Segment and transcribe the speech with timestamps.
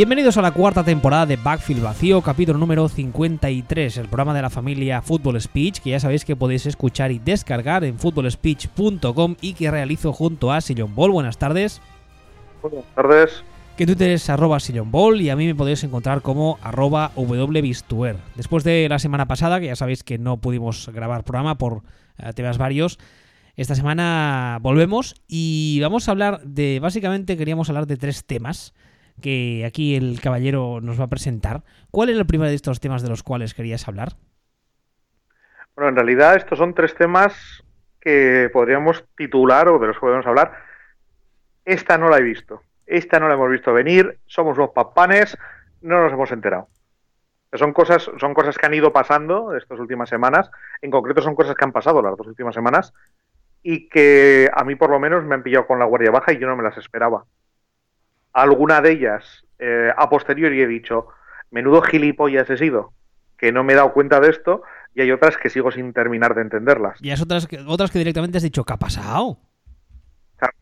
[0.00, 4.48] Bienvenidos a la cuarta temporada de Backfield Vacío, capítulo número 53, el programa de la
[4.48, 9.70] familia Football Speech, que ya sabéis que podéis escuchar y descargar en footballspeech.com y que
[9.70, 11.10] realizo junto a Sillon Ball.
[11.10, 11.82] Buenas tardes.
[12.62, 13.44] Buenas tardes.
[13.76, 18.16] Que Twitter es arroba Sillon Ball y a mí me podéis encontrar como arroba wbistuer.
[18.36, 21.82] Después de la semana pasada, que ya sabéis que no pudimos grabar programa por
[22.16, 22.98] eh, temas varios,
[23.54, 28.72] esta semana volvemos y vamos a hablar de, básicamente queríamos hablar de tres temas
[29.20, 31.62] que aquí el caballero nos va a presentar.
[31.90, 34.14] ¿Cuál es el primero de estos temas de los cuales querías hablar?
[35.74, 37.62] Bueno, en realidad estos son tres temas
[38.00, 40.52] que podríamos titular o de los que podemos hablar.
[41.64, 42.62] Esta no la he visto.
[42.86, 44.18] Esta no la hemos visto venir.
[44.26, 45.36] Somos los papanes.
[45.80, 46.68] No nos hemos enterado.
[47.52, 50.50] Son cosas, son cosas que han ido pasando estas últimas semanas.
[50.82, 52.92] En concreto son cosas que han pasado las dos últimas semanas
[53.62, 56.38] y que a mí por lo menos me han pillado con la guardia baja y
[56.38, 57.24] yo no me las esperaba
[58.32, 61.08] alguna de ellas eh, a posteriori he dicho,
[61.50, 62.92] menudo gilipollas he sido,
[63.36, 64.62] que no me he dado cuenta de esto,
[64.94, 66.98] y hay otras que sigo sin terminar de entenderlas.
[67.02, 69.38] Y hay otras que, otras que directamente has dicho, ¿qué ha pasado?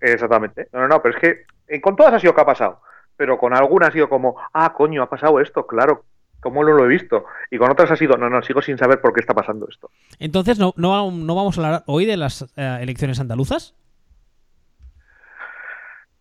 [0.01, 0.69] Exactamente.
[0.73, 2.81] No, no, no, pero es que eh, con todas ha sido ¿qué ha pasado?
[3.17, 6.05] Pero con algunas ha sido como, ah, coño, ha pasado esto, claro,
[6.41, 7.25] ¿cómo no lo he visto?
[7.51, 9.91] Y con otras ha sido, no, no, sigo sin saber por qué está pasando esto.
[10.19, 13.75] Entonces, ¿no, no, no vamos a hablar hoy de las eh, elecciones andaluzas?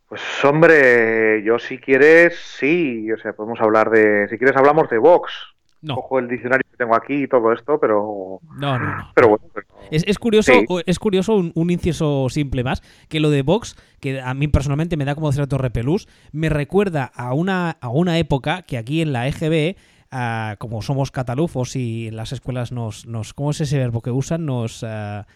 [0.08, 4.98] Pues hombre, yo si quieres, sí, o sea, podemos hablar de, si quieres hablamos de
[4.98, 5.34] Vox.
[5.82, 5.96] No.
[5.96, 8.40] Cojo el diccionario que tengo aquí y todo esto, pero...
[8.58, 9.12] No, no, no.
[9.14, 9.46] Pero bueno.
[9.92, 10.52] Es, curioso,
[10.86, 15.06] es curioso un, inciso simple más, que lo de Vox, que a mí personalmente me
[15.06, 19.28] da como cierto repelús, me recuerda a una, a una época que aquí en la
[19.28, 19.76] EGB,
[20.10, 23.34] ah, como somos catalufos y en las escuelas nos, nos...
[23.34, 24.46] ¿Cómo es ese verbo que usan?
[24.46, 24.84] Nos...
[24.84, 25.28] Ah,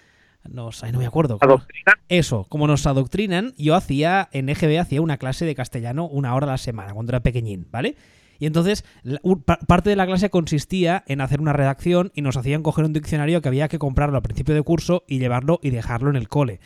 [0.49, 1.37] nos, ay, no me acuerdo.
[1.41, 1.95] ¿Adoctrinan?
[2.09, 6.47] Eso, como nos adoctrinan, yo hacía, en EGB hacía una clase de castellano una hora
[6.47, 7.95] a la semana, cuando era pequeñín, ¿vale?
[8.39, 8.83] Y entonces,
[9.67, 13.39] parte de la clase consistía en hacer una redacción y nos hacían coger un diccionario
[13.39, 16.59] que había que comprarlo al principio de curso y llevarlo y dejarlo en el cole.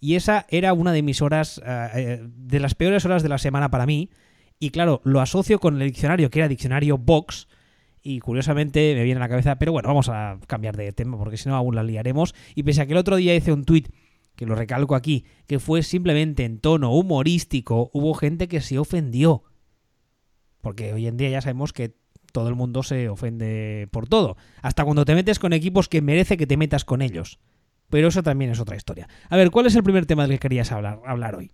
[0.00, 3.38] Y esa era una de mis horas, eh, eh, de las peores horas de la
[3.38, 4.10] semana para mí.
[4.58, 7.46] Y claro, lo asocio con el diccionario, que era diccionario Box,
[8.02, 11.36] y curiosamente me viene a la cabeza, pero bueno, vamos a cambiar de tema porque
[11.36, 12.34] si no aún la liaremos.
[12.54, 13.88] Y pese a que el otro día hice un tuit,
[14.36, 19.44] que lo recalco aquí, que fue simplemente en tono humorístico, hubo gente que se ofendió.
[20.62, 21.94] Porque hoy en día ya sabemos que
[22.32, 24.36] todo el mundo se ofende por todo.
[24.62, 27.38] Hasta cuando te metes con equipos que merece que te metas con ellos.
[27.90, 29.08] Pero eso también es otra historia.
[29.28, 31.52] A ver, ¿cuál es el primer tema del que querías hablar, hablar hoy?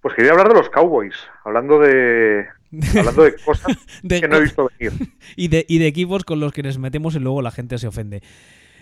[0.00, 2.46] Pues quería hablar de los Cowboys, hablando de,
[2.98, 3.76] Hablando de cosas
[4.08, 5.12] que no he visto venir.
[5.36, 7.86] y, de, y de equipos con los que nos metemos y luego la gente se
[7.86, 8.22] ofende.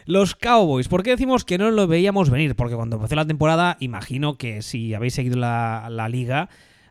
[0.06, 2.54] Los Cowboys, ¿por qué decimos que no lo veíamos venir?
[2.56, 6.50] Porque cuando empezó la temporada, imagino que si habéis seguido la, liga,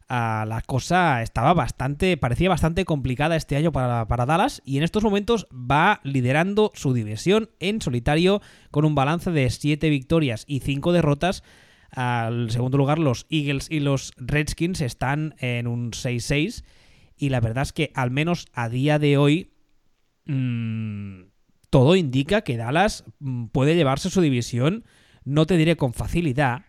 [0.09, 4.83] ah, la cosa estaba bastante, parecía bastante complicada este año para, para, Dallas y en
[4.83, 10.61] estos momentos va liderando su división en solitario con un balance de 7 victorias y
[10.61, 11.43] 5 derrotas.
[11.91, 16.63] Al segundo lugar, los Eagles y los Redskins están en un 6-6
[17.17, 19.53] y la verdad es que al menos a día de hoy
[20.25, 21.23] mmm,
[21.69, 24.85] todo indica que Dallas mm, puede llevarse su división,
[25.25, 26.65] no te diré con facilidad,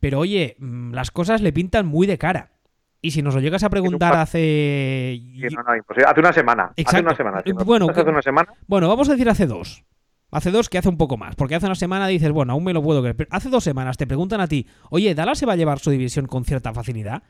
[0.00, 2.52] pero oye, mm, las cosas le pintan muy de cara.
[3.00, 5.20] Y si nos lo llegas a preguntar hace...
[5.52, 6.72] No, no, Hace una semana.
[6.84, 7.42] Hace una semana.
[7.64, 8.52] Bueno, hace una semana.
[8.66, 9.84] bueno, vamos a decir hace dos.
[10.30, 11.36] Hace dos que hace un poco más.
[11.36, 13.16] Porque hace una semana dices, bueno, aún me lo puedo creer.
[13.16, 15.90] Pero hace dos semanas te preguntan a ti, oye, ¿Dallas se va a llevar su
[15.90, 17.22] división con cierta facilidad?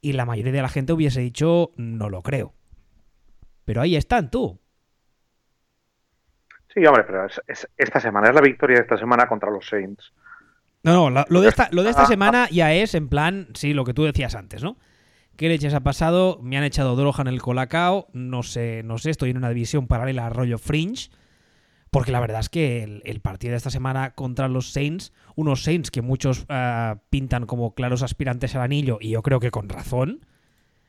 [0.00, 2.54] Y la mayoría de la gente hubiese dicho no lo creo.
[3.64, 4.60] Pero ahí están, tú.
[6.72, 10.12] Sí, hombre, pero es, esta semana es la victoria de esta semana contra los Saints.
[10.82, 13.84] No, no, lo de esta, lo de esta semana ya es en plan, sí, lo
[13.84, 14.76] que tú decías antes, ¿no?
[15.36, 16.38] ¿Qué leches ha pasado?
[16.42, 19.88] Me han echado droga en el colacao, no sé, no sé, estoy en una división
[19.88, 21.10] paralela a rollo Fringe
[21.96, 25.90] porque la verdad es que el, partido de esta semana contra los Saints, unos Saints
[25.90, 30.26] que muchos ah, pintan como claros aspirantes al anillo, y yo creo que con razón,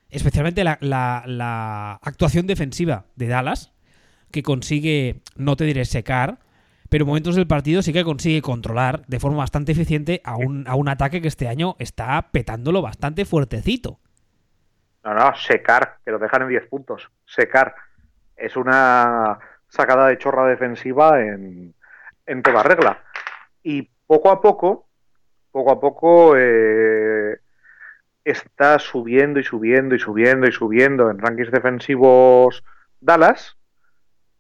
[0.09, 3.71] especialmente la, actuación defensiva de Dallas,
[4.31, 6.39] que consigue, no te diré secar,
[6.89, 10.67] pero en momentos del partido sí que consigue controlar de forma bastante eficiente a un,
[10.67, 14.01] a un ataque que este año está petándolo bastante fuertecito.
[15.05, 17.09] No, no, secar, que lo dejan en 10 puntos.
[17.25, 17.75] Secar.
[18.35, 19.39] Es una
[19.69, 21.73] sacada de chorra defensiva en,
[22.25, 23.03] en toda regla.
[23.63, 24.87] Y poco a poco,
[25.51, 27.39] poco a poco eh,
[28.23, 32.63] está subiendo y subiendo y subiendo y subiendo en rankings defensivos
[32.99, 33.57] Dallas,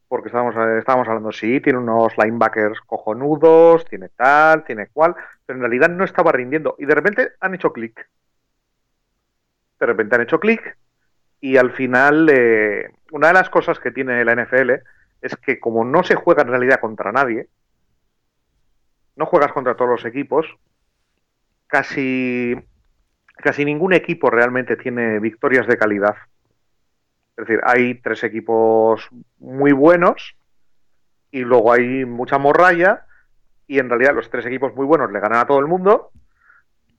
[0.07, 5.15] porque estábamos, estábamos hablando, sí, tiene unos linebackers cojonudos, tiene tal, tiene cual,
[5.45, 6.75] pero en realidad no estaba rindiendo.
[6.79, 8.07] Y de repente han hecho clic.
[9.79, 10.77] de repente han hecho clic
[11.39, 14.71] y al final eh, una de las cosas que tiene la NFL
[15.21, 17.47] es que como no se juega en realidad contra nadie,
[19.15, 20.45] no juegas contra todos los equipos,
[21.67, 22.55] casi,
[23.35, 26.15] casi ningún equipo realmente tiene victorias de calidad.
[27.35, 29.07] Es decir, hay tres equipos
[29.39, 30.35] muy buenos
[31.31, 33.05] y luego hay mucha morralla
[33.67, 36.11] y en realidad los tres equipos muy buenos le ganan a todo el mundo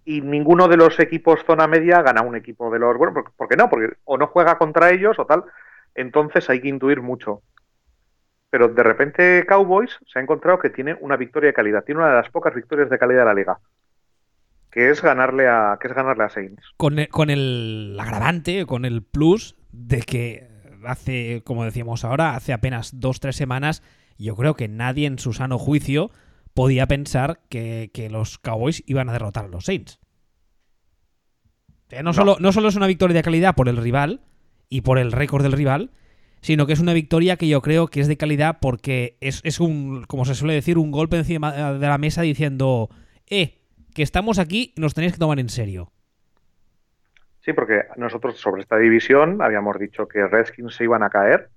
[0.05, 3.57] y ninguno de los equipos zona media gana un equipo de los bueno ¿por qué
[3.57, 3.69] no?
[3.69, 5.45] Porque o no juega contra ellos o tal,
[5.95, 7.43] entonces hay que intuir mucho.
[8.51, 12.11] Pero de repente Cowboys se ha encontrado que tiene una victoria de calidad, tiene una
[12.11, 13.59] de las pocas victorias de calidad de la liga,
[14.71, 16.63] que es ganarle a que es ganarle a Saints.
[16.77, 20.49] Con el, con el agravante, con el plus de que
[20.87, 23.83] hace, como decíamos ahora, hace apenas dos tres semanas,
[24.19, 26.11] yo creo que nadie en su sano juicio
[26.55, 30.01] podía pensar que, los Cowboys iban a derrotar a los Saints.
[32.03, 34.23] no, Solo, no solo es una victoria de calidad por el rival
[34.69, 35.93] y por el récord del rival,
[36.41, 39.61] sino que es una victoria que yo creo que es de calidad porque es, es,
[39.61, 42.89] un, como se suele decir, un golpe encima de la mesa diciendo,
[43.29, 43.59] eh,
[43.95, 45.91] que estamos aquí y nos tenéis que tomar en serio.
[47.41, 51.51] Sí, porque nosotros sobre esta división habíamos dicho que Redskins se iban a caer,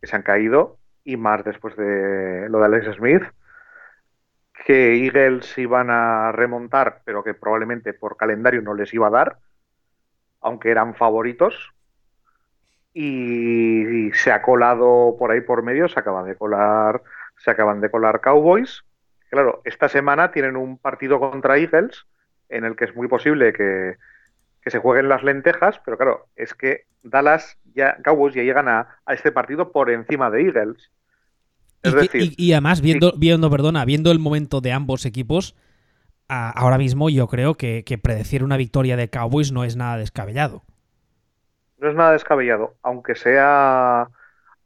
[0.00, 3.22] que se han caído, y más después de lo de Alex Smith,
[4.66, 9.38] que Eagles iban a remontar, pero que probablemente por calendario no les iba a dar,
[10.40, 11.72] aunque eran favoritos,
[13.00, 17.00] y, se ha colado por ahí por medio, se acaban de colar,
[17.36, 18.82] se acaban de colar Cowboys.
[19.30, 22.06] Claro, esta semana tienen un partido contra Eagles
[22.48, 23.96] en el que es muy posible que,
[24.66, 29.32] se jueguen las lentejas, pero claro, es que Dallas ya, Cowboys ya llegan a, este
[29.32, 30.90] partido por encima de Eagles.
[31.82, 35.56] Es y, decir, y, además, viendo, viendo, perdona, viendo el momento de ambos equipos,
[36.28, 40.64] ahora mismo yo creo que predecir una victoria de Cowboys no es nada descabellado.
[41.78, 44.08] No es nada descabellado, aunque sea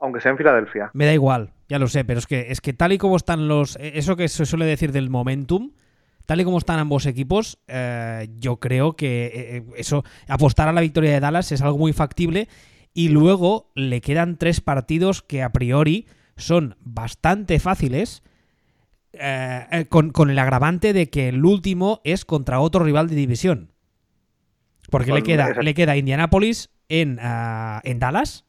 [0.03, 0.91] aunque sea en Filadelfia.
[0.95, 3.47] Me da igual, ya lo sé, pero es que es que tal y como están
[3.47, 5.71] los e, eso que se suele decir del momentum,
[6.27, 10.73] tal y como están ambos equipos, eh, yo creo que eh, eh, eso apostar a
[10.73, 12.49] la victoria de Dallas es algo muy factible
[12.93, 16.07] y luego le quedan tres partidos que a priori
[16.37, 18.23] son bastante fáciles.
[19.89, 23.73] con, con, el agravante de que el último es contra otro rival de división.
[24.91, 26.71] Porque le queda, le queda Indianapolis,
[27.21, 28.45] Ah, en, Dallas.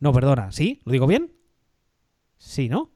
[0.00, 0.80] No, perdona, ¿sí?
[0.84, 1.32] ¿Lo digo bien?
[2.36, 2.90] Sí, ¿no?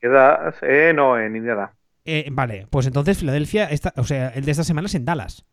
[0.00, 1.72] Queda, eh, no, en Indiana.
[2.04, 5.44] Eh, vale, pues entonces Filadelfia, o sea, el de esta semana es en Dallas.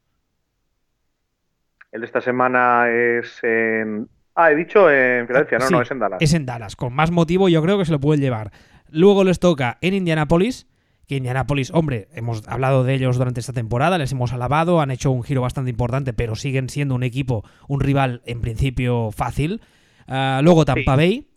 [1.92, 4.10] El de esta semana es en...
[4.36, 6.22] Ah, he dicho en Filadelfia, no, no, es en Dallas.
[6.22, 8.51] Es en Dallas, con más motivo yo creo que se lo pueden llevar.
[8.89, 10.68] Luego les toca en Indianapolis,
[11.07, 15.11] que Indianapolis, hombre, hemos hablado de ellos durante esta temporada, les hemos alabado, han hecho
[15.11, 19.62] un giro bastante importante, pero siguen siendo un equipo, un rival en principio fácil.
[20.07, 21.27] Ah, luego Tampa Bay.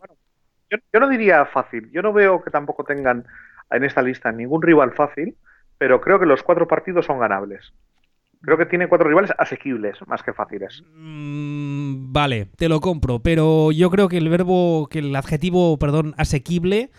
[0.69, 3.25] yo, no diría fácil, yo no veo que tampoco tengan
[3.71, 5.35] en esta lista ningún rival fácil,
[5.77, 7.73] pero creo que los cuatro partidos son ganables.
[8.41, 10.83] Creo que tiene cuatro rivales asequibles, más que fáciles.
[10.95, 16.13] Mm, vale, te lo compro, pero yo creo que el verbo, que el adjetivo, perdón,
[16.17, 16.91] asequible,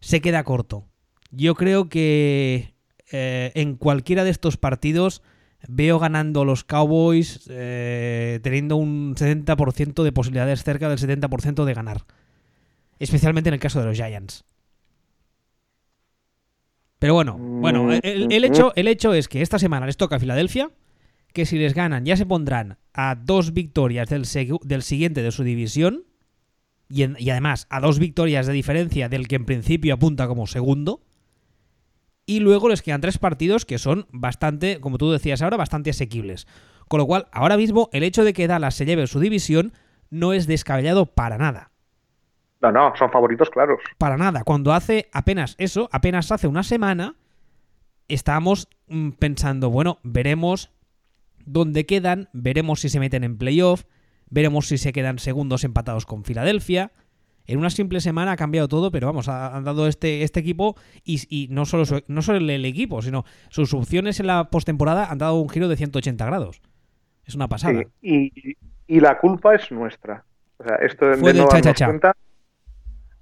[0.00, 0.89] se queda corto.
[1.30, 2.74] Yo creo que
[3.12, 5.22] eh, en cualquiera de estos partidos
[5.68, 12.04] veo ganando los Cowboys eh, teniendo un 70% de posibilidades cerca del 70% de ganar.
[12.98, 14.44] Especialmente en el caso de los Giants.
[16.98, 20.20] Pero bueno, bueno, mm, el, hecho, el hecho es que esta semana les toca a
[20.20, 20.70] Filadelfia,
[21.32, 24.26] que si les ganan ya se pondrán a dos victorias del,
[24.64, 26.04] del siguiente de su división
[26.90, 31.00] y, y además a dos victorias de diferencia del que en principio apunta como segundo.
[32.30, 36.46] Y luego les quedan tres partidos que son bastante, como tú decías ahora, bastante asequibles.
[36.86, 39.72] Con lo cual, ahora mismo, el hecho de que Dallas se lleve su división
[40.10, 41.72] no es descabellado para nada.
[42.60, 43.80] No, no, son favoritos claros.
[43.98, 44.44] Para nada.
[44.44, 47.16] Cuando hace apenas eso, apenas hace una semana,
[48.06, 50.70] estábamos mm, pensando, bueno, veremos
[51.44, 53.86] dónde quedan, veremos si se meten en playoff,
[54.28, 56.92] veremos si se quedan segundos empatados con Filadelfia,
[57.50, 61.48] en una simple semana ha cambiado todo, pero vamos, han dado este, este equipo y,
[61.50, 65.48] no, solo no solo el, equipo, sino sus opciones en la postemporada han dado un
[65.48, 66.62] giro de 180 grados.
[67.26, 67.82] Es una pasada.
[68.00, 68.56] y,
[68.88, 70.24] la culpa es nuestra.
[70.58, 72.12] O sea, esto de, no cuenta.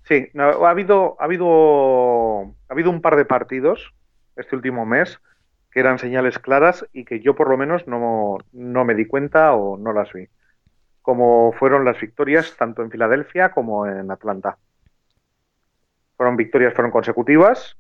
[0.05, 3.93] Sí, ha habido, ha habido, ha habido un par de partidos
[4.37, 5.21] este último mes
[5.71, 9.53] que eran señales claras y que yo por lo menos no, no me di cuenta
[9.53, 10.29] o no las vi
[11.09, 14.59] como fueron las victorias tanto en Filadelfia como en Atlanta.
[16.19, 17.79] Fueron victorias, fueron consecutivas.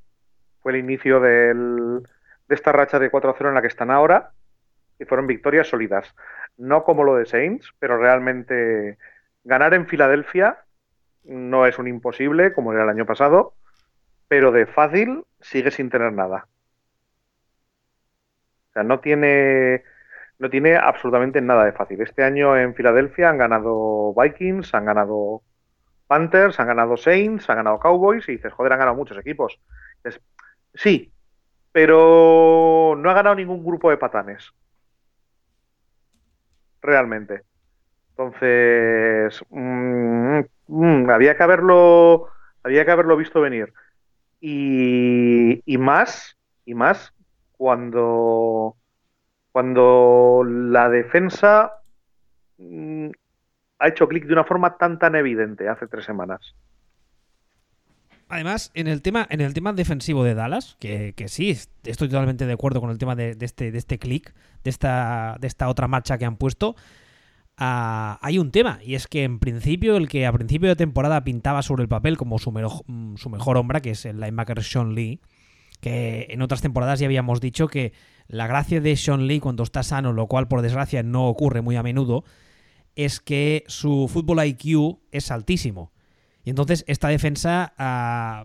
[0.62, 2.00] Fue el inicio de
[2.48, 4.30] esta racha de 4-0 en la que están ahora
[4.98, 6.14] y fueron victorias sólidas.
[6.56, 8.96] no como lo de Saints, pero realmente
[9.44, 10.64] ganar en Filadelfia
[11.24, 13.52] no es un imposible como era el año pasado,
[14.28, 16.48] pero de fácil sigue sin tener nada.
[18.70, 19.84] O sea, no tiene,
[20.38, 22.00] no tiene absolutamente nada de fácil.
[22.00, 25.42] Este año en Filadelfia han ganado Vikings, han ganado
[26.06, 29.60] Panthers, han ganado Saints, han ganado Cowboys y dices, joder, han ganado muchos equipos.
[30.74, 31.12] sí,
[31.72, 34.52] pero no ha ganado ningún grupo de patanes.
[36.80, 37.42] Realmente.
[38.10, 42.28] Entonces, mm, mm, había que haberlo,
[42.62, 43.72] había que haberlo visto venir.
[44.40, 47.12] Y, y más, y más
[47.52, 48.76] cuando,
[49.58, 51.72] cuando la defensa
[52.58, 53.08] mm,
[53.80, 56.54] ha hecho clic de una forma tan tan evidente hace tres semanas.
[58.28, 62.52] Además, en el tema, en el tema defensivo de Dallas, que, sí, estoy totalmente de
[62.52, 66.18] acuerdo con el tema de, este, de este clic, de esta, de esta otra marcha
[66.18, 66.76] que han puesto.
[67.56, 71.24] Ah, hay un tema, y es que en principio, el que a principio de temporada
[71.24, 74.94] pintaba sobre el papel como su, mm, su mejor hombre, que es el linebacker Sean
[74.94, 75.20] Lee,
[75.80, 77.92] que en otras temporadas ya habíamos dicho que
[78.28, 81.76] la gracia de Sean Lee cuando está sano, lo cual por desgracia no ocurre muy
[81.76, 82.24] a menudo,
[82.94, 85.92] es que su fútbol IQ es altísimo.
[86.44, 88.44] Y entonces esta defensa ah,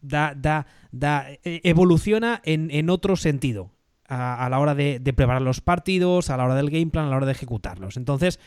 [0.00, 3.72] da, da, da, e, evoluciona en, otro sentido
[4.08, 7.16] a, la hora de, preparar los partidos, a la hora del game plan, a la
[7.16, 7.96] hora de ejecutarlos.
[7.96, 8.38] Entonces,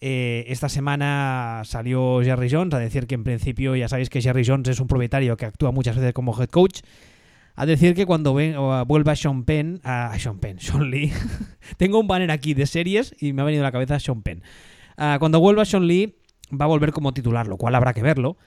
[0.00, 4.44] eh, esta semana salió Jerry Jones a decir que en principio ya sabéis que Jerry
[4.46, 6.80] Jones es un propietario que actúa muchas veces como head coach.
[7.60, 11.12] A decir que cuando vuelva Sean Penn, a Sean Penn, Sean Lee,
[11.76, 14.42] tengo un banner aquí de series y me ha venido a la cabeza Sean Penn.
[14.96, 16.16] Ah, cuando vuelva Sean Lee,
[16.58, 18.38] va a volver como titular, lo cual habrá que verlo.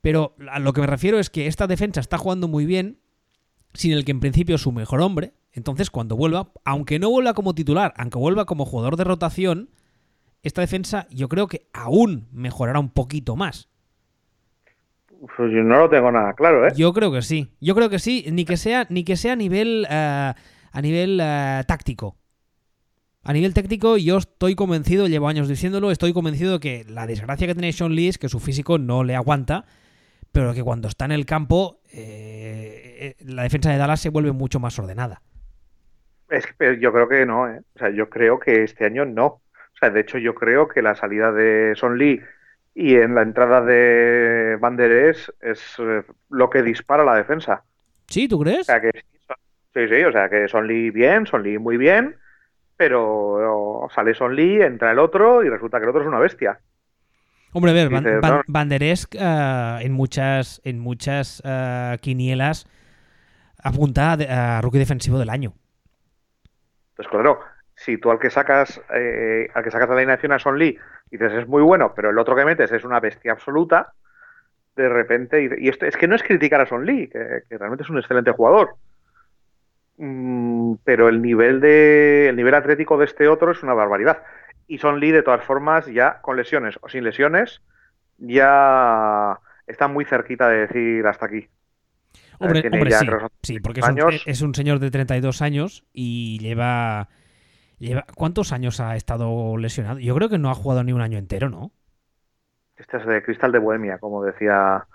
[0.00, 2.98] Pero a lo que me refiero es que esta defensa está jugando muy bien,
[3.72, 7.34] sin el que en principio es su mejor hombre, entonces, cuando vuelva, aunque no vuelva
[7.34, 9.70] como titular, aunque vuelva como jugador de rotación,
[10.42, 13.68] esta defensa yo creo que aún mejorará un poquito más.
[15.20, 16.72] Pues yo no lo tengo nada claro, ¿eh?
[16.74, 17.54] Yo creo que sí.
[17.60, 20.32] Yo creo que sí, ni que sea, ni que sea a nivel, eh,
[20.72, 21.18] a nivel
[21.66, 22.16] táctico.
[23.22, 27.46] A nivel táctico, yo estoy convencido, llevo años diciéndolo, estoy convencido de que la desgracia
[27.46, 29.66] que tiene Sean Lee es que su físico no le aguanta,
[30.32, 34.58] pero que cuando está en el campo, eh, la defensa de Dallas se vuelve mucho
[34.58, 35.20] más ordenada.
[36.30, 37.60] Es que yo creo que no, ¿eh?
[37.74, 39.26] o sea, yo creo que este año no.
[39.26, 42.22] O sea, de hecho, yo creo que la salida de Son Lee
[42.74, 47.64] y en la entrada de Banderes es eh, lo que dispara la defensa.
[48.06, 48.60] Sí, ¿tú crees?
[48.60, 48.90] O sea, que
[49.74, 52.16] sí, sí, o sea, que Son Lee bien, Son Lee muy bien,
[52.76, 56.60] pero sale Son Lee, entra el otro y resulta que el otro es una bestia.
[57.52, 57.90] Hombre, a ver,
[58.46, 61.42] Banderes eh, en muchas, en muchas
[62.00, 62.66] quinielas
[63.62, 65.52] apunta a rookie defensivo del año.
[66.90, 67.40] Entonces, claro,
[67.80, 70.78] si tú al que sacas eh, al que sacas de la alineación a Son Lee
[71.10, 73.94] dices es muy bueno, pero el otro que metes es una bestia absoluta,
[74.76, 77.90] de repente, y, esto es que no es criticar a Son Lee, que, realmente es
[77.90, 78.76] un excelente jugador.
[79.96, 84.22] Mm, pero el nivel de el nivel atlético de este otro es una barbaridad.
[84.68, 87.62] Y Son Lee, de todas formas, ya con lesiones o sin lesiones,
[88.18, 91.48] ya está muy cerquita de decir hasta aquí.
[92.38, 93.06] Hombre, sí,
[93.42, 93.80] sí, porque
[94.26, 97.08] es un, señor de 32 años y lleva,
[98.14, 99.98] ¿Cuántos años ha estado lesionado?
[99.98, 101.70] Yo creo que no ha jugado ni un año entero, ¿no?
[102.76, 104.86] Este es de Cristal de Bohemia, como decía,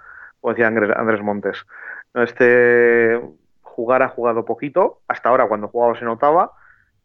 [0.43, 1.65] decía Andrés Montes.
[2.13, 3.19] Este
[3.61, 6.51] jugar ha jugado poquito, hasta ahora cuando jugaba se notaba,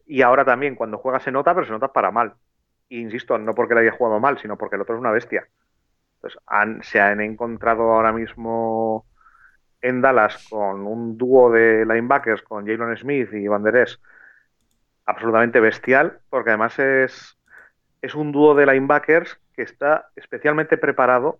[0.05, 2.33] y ahora también cuando juega se nota, pero se nota para mal.
[2.87, 5.47] Y insisto, no porque le haya jugado mal, sino porque el otro es una bestia.
[6.15, 6.41] Entonces,
[6.87, 9.05] se han encontrado ahora mismo
[9.81, 13.99] en Dallas con un dúo de linebackers con Jalen Smith y Banderes
[15.11, 17.37] absolutamente bestial, porque además es,
[18.01, 21.39] es un dúo de linebackers que está especialmente preparado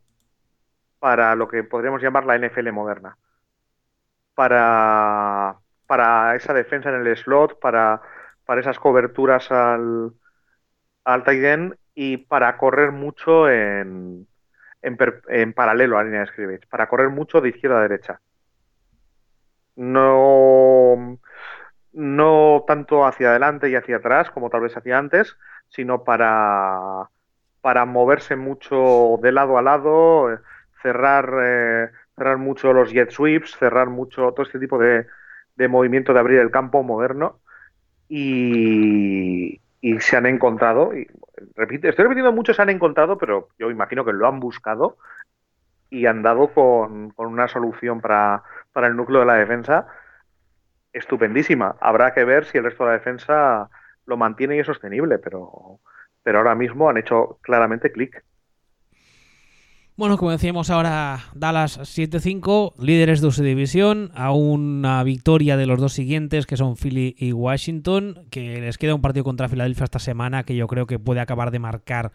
[0.99, 3.17] para lo que podríamos llamar la NFL moderna.
[4.35, 8.01] Para, para esa defensa en el slot, para,
[8.45, 10.13] para esas coberturas al,
[11.03, 14.27] al tight end y para correr mucho en,
[14.81, 14.97] en,
[15.27, 18.21] en paralelo a la línea de scrimmage, para correr mucho de izquierda a derecha
[19.75, 20.60] no,
[21.93, 25.37] no tanto hacia adelante y hacia atrás como tal vez hacia antes,
[25.69, 27.09] sino para,
[27.61, 30.39] para moverse mucho de lado a lado,
[30.81, 35.07] cerrar, eh, cerrar mucho los jet sweeps, cerrar mucho todo este tipo de,
[35.55, 37.39] de movimiento de abrir el campo moderno.
[38.07, 41.07] Y, y se han encontrado, y
[41.57, 44.97] estoy repitiendo mucho, se han encontrado, pero yo imagino que lo han buscado
[45.89, 48.43] y han dado con, con una solución para,
[48.73, 49.87] para el núcleo de la defensa
[50.93, 51.75] estupendísima.
[51.79, 53.69] Habrá que ver si el resto de la defensa
[54.05, 55.79] lo mantiene y es sostenible, pero
[56.23, 58.23] pero ahora mismo han hecho claramente clic.
[59.97, 65.79] Bueno, como decíamos ahora, Dallas 7-5, líderes de su división, a una victoria de los
[65.79, 69.99] dos siguientes, que son Philly y Washington, que les queda un partido contra Filadelfia esta
[69.99, 72.13] semana, que yo creo que puede acabar de marcar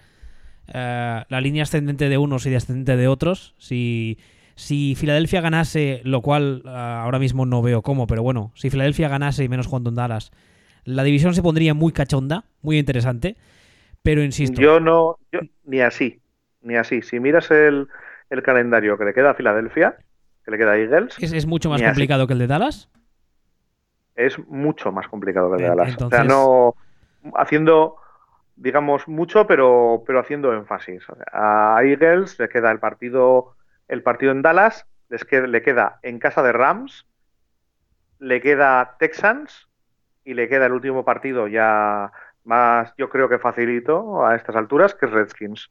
[0.68, 3.54] eh, la línea ascendente de unos y descendente de otros.
[3.58, 4.18] Si,
[4.56, 9.08] si Filadelfia ganase, lo cual eh, ahora mismo no veo cómo, pero bueno, si Filadelfia
[9.08, 10.32] ganase y menos cuando en Dallas,
[10.84, 13.36] la división se pondría muy cachonda, muy interesante.
[14.02, 14.60] Pero insisto.
[14.60, 16.20] Yo no, yo, ni así
[16.66, 17.00] ni así.
[17.02, 17.88] Si miras el,
[18.42, 19.96] calendario que le queda a Filadelfia,
[20.44, 21.16] que le queda a Eagles.
[21.20, 22.90] ¿Es, mucho más complicado que el de Dallas?
[24.14, 26.02] Es mucho más complicado que el de Dallas.
[26.02, 26.74] O sea, no.
[27.34, 27.96] Haciendo,
[28.56, 31.04] digamos, mucho, pero, pero haciendo énfasis.
[31.32, 33.55] A Eagles le queda el partido,
[33.88, 37.06] el partido en Dallas, les queda, le queda en casa de Rams,
[38.18, 39.68] le queda Texans
[40.24, 42.10] y le queda el último partido ya
[42.44, 45.70] más, yo creo que facilito a estas alturas, que es Redskins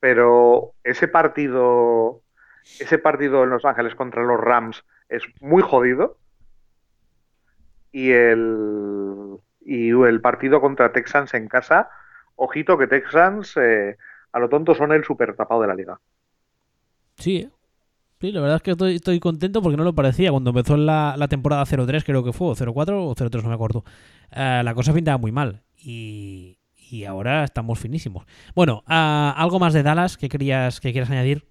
[0.00, 2.22] pero ese partido,
[2.78, 6.18] ese partido en Los Ángeles contra los Rams es muy jodido
[7.90, 11.90] y el, y el partido contra Texans en casa,
[12.36, 13.96] ojito que Texans eh,
[14.32, 15.98] a lo tonto son el super tapado de la liga.
[17.18, 17.50] Sí,
[18.20, 20.30] sí, la verdad es que estoy, contento porque no lo parecía.
[20.30, 23.54] Cuando empezó la, la temporada 0-3, creo que fue, o 0-4 o 0-3, no me
[23.54, 23.84] acuerdo.
[24.30, 25.62] Eh, la cosa pintaba muy mal.
[25.76, 26.58] Y,
[26.90, 28.24] y ahora estamos finísimos.
[28.54, 31.46] Bueno, ah, ¿algo más de Dallas que querías que quieras añadir?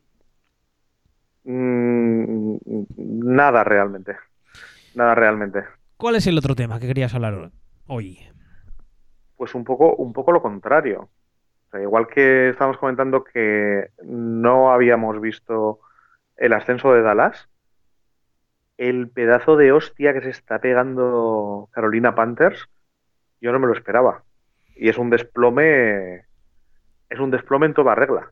[1.44, 2.58] Mm,
[2.98, 4.16] nada realmente.
[4.96, 5.64] Nada realmente.
[5.98, 7.52] ¿Cuál es el otro tema que querías hablar
[7.88, 8.20] hoy?
[9.36, 11.10] Pues un poco, un poco lo contrario.
[11.82, 15.80] Igual que estábamos comentando que no habíamos visto
[16.38, 17.50] el ascenso de Dallas,
[18.78, 22.70] el pedazo de hostia que se está pegando Carolina Panthers,
[23.42, 24.24] yo no me lo esperaba
[24.76, 26.26] y es un desplome
[27.10, 28.32] es un desplome en toda regla.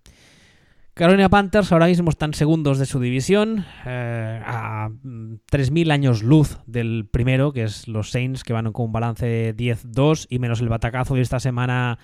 [0.93, 7.09] Carolina Panthers ahora mismo están segundos de su división, eh, a 3.000 años luz del
[7.11, 10.69] primero, que es los Saints, que van con un balance de 10-2 y menos el
[10.69, 11.99] batacazo de esta semana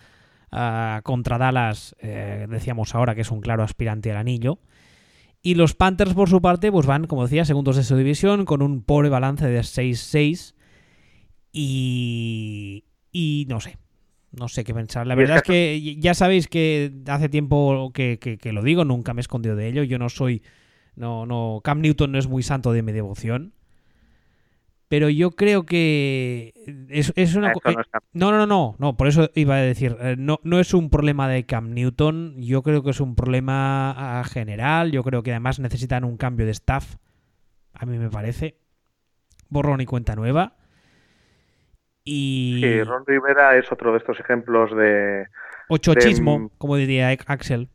[0.52, 4.60] eh, contra Dallas, eh, decíamos ahora que es un claro aspirante al anillo.
[5.42, 8.62] Y los Panthers, por su parte, pues van, como decía, segundos de su división, con
[8.62, 10.54] un pobre balance de 6-6.
[11.52, 13.78] Y, y no sé,
[14.32, 15.08] no sé qué pensar.
[15.08, 19.24] La verdad es que ya sabéis que hace tiempo que, lo digo, nunca me he
[19.24, 19.84] escondido de ello.
[19.84, 20.44] Yo no soy.
[20.96, 21.62] No, no.
[21.64, 23.54] Cam Newton no es muy santo de mi devoción.
[24.92, 26.54] Pero yo creo que
[26.90, 27.54] es, una.
[27.54, 27.76] Eh,
[28.12, 29.96] no, no, no, no, Por eso iba a decir.
[30.02, 32.36] Eh, no, no es un problema de Cam Newton.
[32.36, 34.92] Yo creo que es un problema ah, general.
[34.92, 36.98] Yo creo que además necesitan un cambio de staff.
[37.74, 38.58] A mí me parece.
[39.48, 40.58] Borrón y cuenta nueva.
[42.04, 42.60] Y...
[42.62, 45.26] Sí, Ron Rivera es otro de estos ejemplos de...
[45.70, 47.70] Ochochismo, mm, como diría Axel.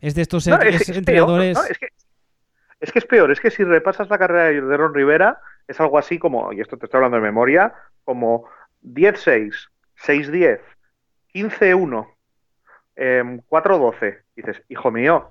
[0.00, 1.58] Es de estos entrenadores...
[1.70, 1.86] es, que,
[2.80, 5.98] es que es peor, es que si repasas la carrera de Ron Rivera, es algo
[5.98, 7.74] así como, y esto te estoy hablando de memoria,
[8.04, 8.44] como
[8.82, 9.68] 10-6,
[10.04, 10.60] 6-10,
[11.34, 12.08] 15-1,
[12.96, 14.22] 4-12.
[14.36, 15.30] Dices, hijo mío,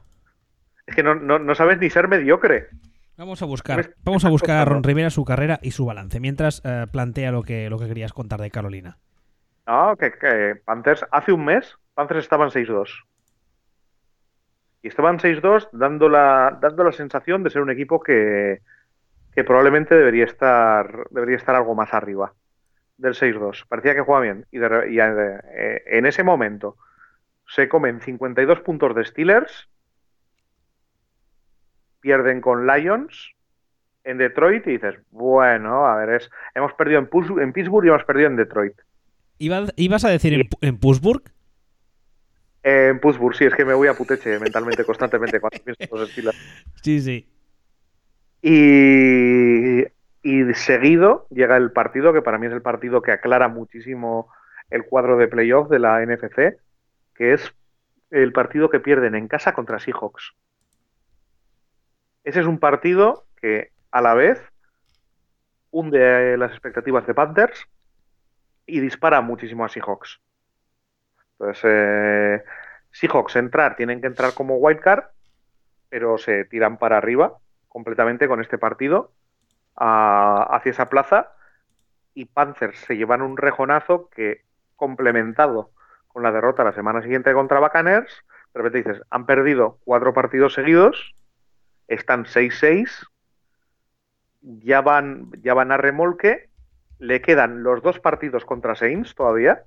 [0.85, 2.69] es que no, no sabes ni ser mediocre.
[3.17, 6.61] Vamos a buscar, vamos a buscar a Ron Rivera su carrera y su balance, mientras
[6.65, 8.97] eh, plantea lo que, lo que querías contar de Carolina.
[9.65, 12.89] No, que, Panthers, hace un mes, Panthers estaban 6-2.
[14.83, 18.59] Y estaban 6-2 dando la, dando la sensación de ser un equipo que,
[19.43, 22.33] probablemente debería estar, debería estar algo más arriba
[22.97, 23.65] del 6-2.
[23.67, 24.45] Parecía que jugaba bien.
[24.51, 26.77] Y, eh, en ese momento
[27.47, 29.69] se comen 52 puntos de Steelers
[32.05, 33.31] pierden con Lions
[34.03, 37.09] en Detroit y dices, bueno, a ver, es, hemos perdido en,
[37.41, 38.73] en Pittsburgh y hemos perdido en Detroit.
[39.39, 41.23] ¿Ibas a decir en, en Pittsburgh?
[42.61, 46.15] En Pittsburgh, sí, es que me voy a puteche mentalmente, constantemente cuando pienso los
[46.83, 47.27] Sí, sí.
[48.41, 49.85] Y,
[50.21, 54.29] y seguido llega el partido, que para mí es el partido que aclara muchísimo
[54.69, 56.57] el cuadro de playoff de la NFC,
[57.15, 57.53] que es
[58.11, 60.33] el partido que pierden en casa contra Seahawks.
[62.23, 64.41] Ese es un partido que a la vez
[65.71, 67.67] hunde las expectativas de Panthers
[68.65, 70.19] y dispara muchísimo a Seahawks.
[71.33, 72.43] Entonces, eh,
[72.91, 75.03] Seahawks entrar, tienen que entrar como wildcard,
[75.89, 77.37] pero se tiran para arriba
[77.75, 79.11] completamente con este partido
[79.75, 81.33] hacia esa plaza
[82.13, 84.45] y Panthers se llevan un rejonazo que
[84.77, 85.71] complementado
[86.07, 90.53] con la derrota la semana siguiente contra Buccaneers, de repente dices, han perdido cuatro partidos
[90.53, 91.15] seguidos
[91.89, 93.07] están 6-6,
[94.39, 96.49] ya van, ya van a remolque,
[96.97, 99.63] le quedan los dos partidos contra Saints todavía.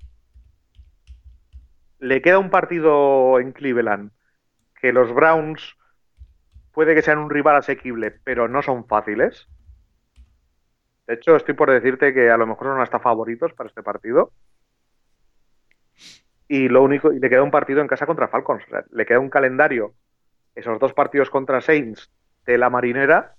[1.99, 4.13] le queda un partido en Cleveland
[4.81, 5.77] que los Browns
[6.79, 9.49] puede que sean un rival asequible, pero no son fáciles.
[11.09, 14.31] De hecho, estoy por decirte que a lo mejor son hasta favoritos para este partido.
[16.47, 18.63] Y lo único, y le queda un partido en casa contra Falcons.
[18.93, 19.95] le queda un calendario,
[20.55, 22.13] esos dos partidos contra Saints
[22.47, 23.35] de la marinera,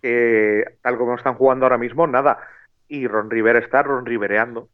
[0.00, 2.40] que tal como están jugando ahora mismo, nada.
[2.88, 4.68] Y Ron Rivera está Ron Rivereando.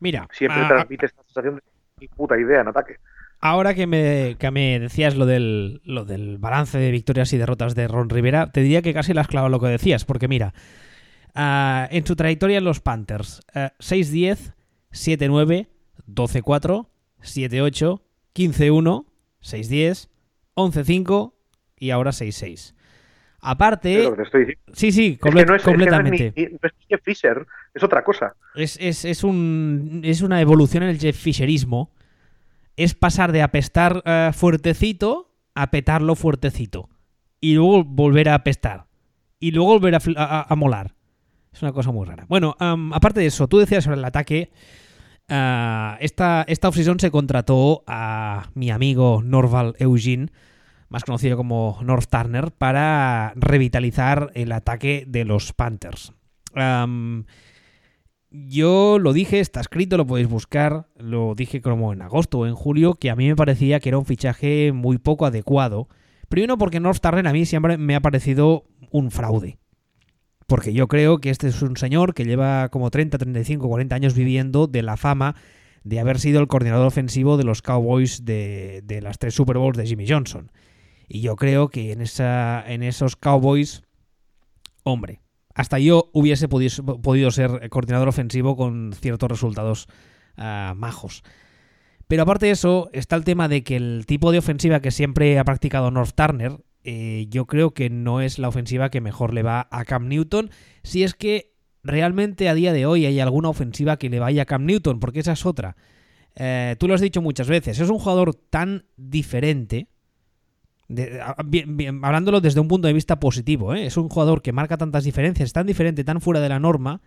[0.00, 1.62] Mira, siempre transmite esta sensación
[2.00, 2.96] de puta idea en ataque.
[3.40, 7.86] Ahora que me, me decías lo del, lo del balance de victorias y derrotas de
[7.86, 10.54] Ron Rivera, te diría que casi le has clavado lo que decías, porque mira,
[11.34, 14.54] ah, en su trayectoria en los Panthers, 6-10,
[14.90, 15.68] 7-9,
[16.08, 16.88] 12-4,
[17.22, 18.00] 7-8,
[18.34, 19.06] 15-1,
[19.42, 20.08] 6-10,
[20.54, 21.32] 11-5
[21.78, 22.74] y ahora 6-6.
[23.40, 24.10] Aparte.
[24.72, 26.32] Sí, sí, completamente.
[26.34, 28.34] no es, Jeff Fisher, es otra cosa.
[28.54, 31.92] Es, es, es, un, es una evolución en el Jeff Fisherismo
[32.76, 36.88] es pasar de apestar eh, fuertecito a petarlo fuertecito.
[37.40, 38.86] Y luego volver a apestar.
[39.40, 40.94] Y luego volver a, molar.
[41.52, 42.26] Es una cosa muy rara.
[42.28, 44.50] Bueno, aparte de eso, tú decías sobre el ataque.
[45.28, 50.28] Uh, esta, esta se contrató a mi amigo Norval Eugene,
[50.88, 56.12] más conocido como North Turner, para revitalizar el ataque de los Panthers.
[58.30, 62.54] Yo lo dije, está escrito, lo podéis buscar, lo dije como en agosto o en
[62.54, 65.88] julio, que a mí me parecía que era un fichaje muy poco adecuado.
[66.28, 69.58] Primero porque North Turner a mí siempre me ha parecido un fraude.
[70.46, 74.14] Porque yo creo que este es un señor que lleva como 30, 35, 40 años
[74.14, 75.36] viviendo de la fama
[75.82, 79.78] de haber sido el coordinador ofensivo de los Cowboys de, de las tres Super Bowls
[79.78, 80.50] de Jimmy Johnson.
[81.08, 83.82] Y yo creo que en, esa, en esos Cowboys,
[84.82, 85.20] hombre,
[85.56, 89.88] hasta yo hubiese podido, ser coordinador ofensivo con ciertos resultados
[90.36, 91.22] ah, majos.
[92.06, 95.38] Pero aparte de eso, está el tema de que el tipo de ofensiva que siempre
[95.38, 99.42] ha practicado North Turner, eh, yo creo que no es la ofensiva que mejor le
[99.42, 100.50] va a Cam Newton,
[100.82, 104.46] si es que realmente a día de hoy hay alguna ofensiva que le vaya a
[104.46, 105.74] Cam Newton, porque esa es otra.
[106.34, 109.88] Eh, tú lo has dicho muchas veces, es un jugador tan diferente
[112.02, 113.86] hablándolo desde un punto de vista positivo, ¿eh?
[113.86, 117.00] es un jugador que marca tantas diferencias, tan diferente, tan fuera de la norma,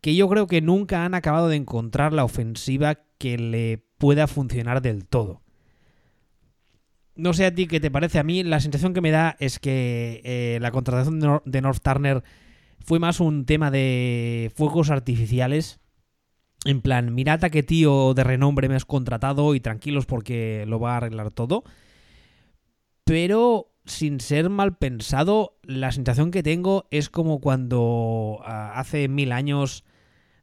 [0.00, 4.82] que yo creo que nunca han acabado de encontrar la ofensiva que le pueda funcionar
[4.82, 5.42] del todo.
[7.14, 9.58] No sé a ti qué te parece, a mí la sensación que me da es
[9.58, 12.22] que eh, la contratación de, North Turner
[12.84, 15.80] fue más un tema de fuegos artificiales.
[16.64, 20.80] En plan, mirad a qué tío de renombre me has contratado y tranquilos porque lo
[20.80, 21.64] va a arreglar todo
[23.04, 29.32] pero sin ser mal pensado, la sensación que tengo es como cuando ah, hace mil
[29.32, 29.84] años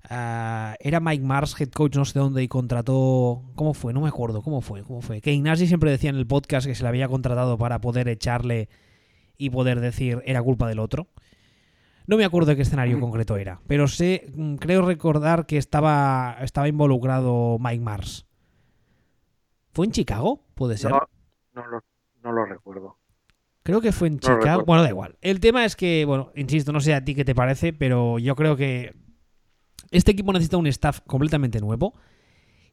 [0.09, 3.43] ah, era Mike Mars, head coach no sé dónde, y contrató...
[3.55, 3.93] ¿Cómo fue?
[3.93, 4.41] No me acuerdo.
[4.41, 4.83] ¿Cómo fue?
[4.83, 5.21] ¿Cómo fue?
[5.21, 8.69] Que Ignasi siempre decía en el podcast que se le había contratado para poder echarle
[9.37, 11.07] y poder decir era culpa del otro.
[12.07, 16.37] No me acuerdo de qué escenario concreto era, pero sé, mm, creo recordar que estaba,
[16.41, 18.25] estaba involucrado Mike Mars.
[19.71, 20.43] ¿Fue en Chicago?
[20.55, 20.89] ¿Puede ser?
[20.89, 21.07] No,
[21.53, 21.81] no lo
[22.23, 22.97] no lo recuerdo.
[23.63, 24.63] Creo que fue en Chicago.
[24.65, 25.17] bueno, da igual.
[25.21, 28.35] El tema es que, bueno, insisto, no sé a ti qué te parece, pero yo
[28.35, 28.95] creo que
[29.91, 31.93] este equipo necesita un staff completamente nuevo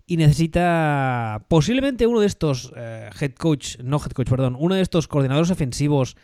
[0.06, 4.80] y necesita posiblemente uno de estos eh, head coach, no head coach, perdón, uno de
[4.80, 6.16] estos coordinadores ofensivos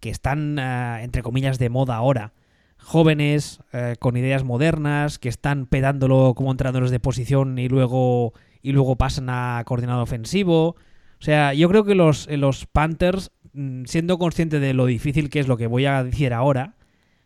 [0.00, 2.34] que están, eh, entre comillas, de moda ahora.
[2.76, 8.72] Jóvenes, eh, con ideas modernas, que están pedándolo como entrenadores de posición y luego, y
[8.72, 10.76] luego pasan a coordinador ofensivo.
[11.20, 15.40] O sea, yo creo que los, los Panthers, mm, siendo conscientes de lo difícil que
[15.40, 16.74] es lo que voy a decir ahora,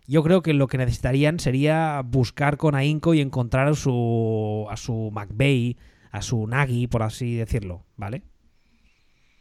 [0.07, 4.76] yo creo que lo que necesitarían sería buscar con ahínco y encontrar a su, a
[4.76, 5.76] su McVeigh,
[6.11, 8.22] a su Nagy, por así decirlo, ¿vale?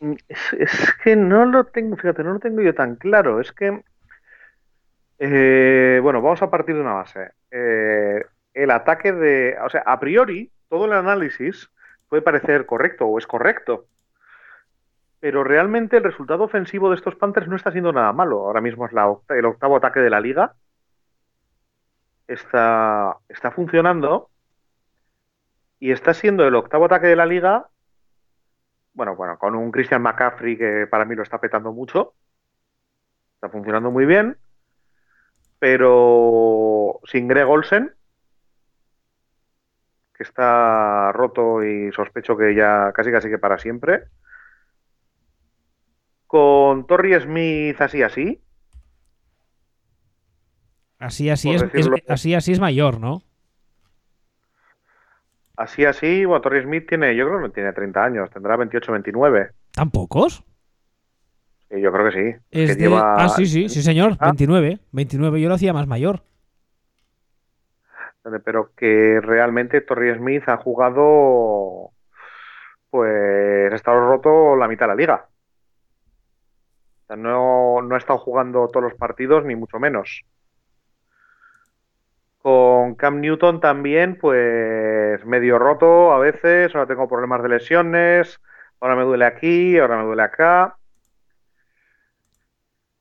[0.02, 3.40] Mm, es, que no lo tengo, fíjate, no lo tengo yo tan claro.
[3.40, 3.82] Es que,
[5.20, 7.32] eh, bueno, vamos a partir de una base.
[7.52, 11.70] Eh, el ataque de, o sea, a priori, todo el análisis
[12.10, 13.88] puede parecer correcto o es correcto
[15.22, 18.40] pero realmente el resultado ofensivo de estos Panthers no está siendo nada malo.
[18.40, 20.56] Ahora mismo es el octavo ataque de la liga.
[22.28, 24.32] Está, está funcionando
[25.80, 27.68] y está siendo el octavo ataque de la liga.
[28.94, 32.16] Bueno, bueno, con un Christian McCaffrey que para mí lo está petando mucho.
[33.36, 34.38] Está funcionando muy bien.
[35.60, 37.94] Pero sin Greg Olsen,
[40.16, 44.08] que está roto y sospecho que ya casi casi que para siempre
[46.32, 48.42] con Torrey Smith así así.
[50.98, 51.66] Así así es,
[52.08, 53.22] así así es mayor, ¿no?
[55.58, 58.94] Así, así, bueno, Torrey Smith tiene, yo creo que no tiene 30 años, tendrá 28,
[58.94, 59.50] 29.
[59.72, 60.44] ¿Tan pocos?
[61.70, 62.40] Sí, yo creo que sí.
[62.50, 64.14] Es que de- lleva- Ah, sí, sí, sí, señor.
[64.20, 64.28] Ah.
[64.28, 64.80] 29.
[64.94, 65.42] 29.
[65.42, 66.24] Yo lo hacía más mayor.
[68.46, 71.92] Pero que realmente Torrey Smith ha jugado,
[72.90, 75.28] pues, ha estado roto la mitad de la liga.
[77.18, 80.24] No, no ha estado jugando todos los partidos, ni mucho menos.
[82.42, 88.42] Con Cam Newton también, pues medio roto a veces, ahora tengo problemas de lesiones,
[88.80, 90.76] ahora me duele aquí, ahora me duele acá.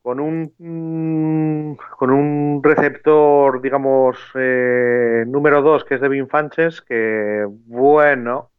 [0.03, 8.51] Con un, con un receptor, digamos, eh, número 2, que es Devin Fanches, que bueno,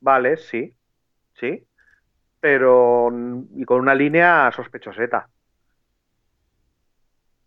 [0.00, 0.74] vale, sí,
[1.34, 1.64] sí,
[2.42, 5.28] pero mm, y con una línea sospechoseta.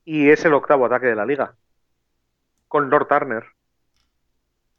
[0.05, 1.55] Y es el octavo ataque de la liga
[2.67, 3.43] con Lord Turner.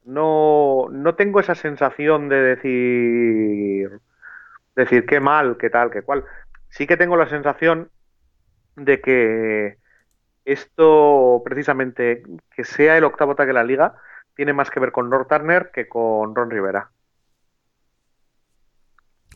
[0.04, 4.00] No, no tengo esa sensación de decir,
[4.74, 6.24] decir qué mal, qué tal, qué cual.
[6.70, 7.90] Sí que tengo la sensación
[8.76, 9.78] de que
[10.44, 12.22] esto, precisamente,
[12.54, 13.96] que sea el octavo ataque de la liga,
[14.34, 16.90] tiene más que ver con Lord Turner que con Ron Rivera.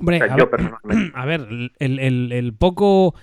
[0.01, 1.13] Hombre, O sea, a, yo ver, personalmente.
[1.19, 1.41] a ver,
[1.79, 3.15] el, el- el poco.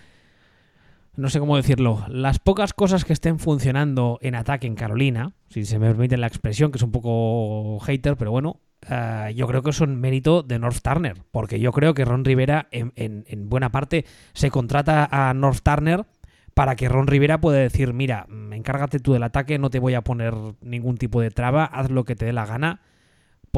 [1.15, 2.05] No sé cómo decirlo.
[2.09, 6.27] Las pocas cosas que estén funcionando en ataque en Carolina, si se me permite la
[6.27, 10.59] expresión, que es un poco hater, pero bueno, eh, yo creo que son mérito de
[10.59, 11.15] North Turner.
[11.31, 15.61] Porque yo creo que Ron Rivera, en, en- en buena parte, se contrata a North
[15.63, 16.05] Turner
[16.53, 19.95] para que Ron Rivera pueda decir: Mira, mm, encárgate tú del ataque, no te voy
[19.95, 22.81] a poner ningún tipo de traba, haz lo que te dé la gana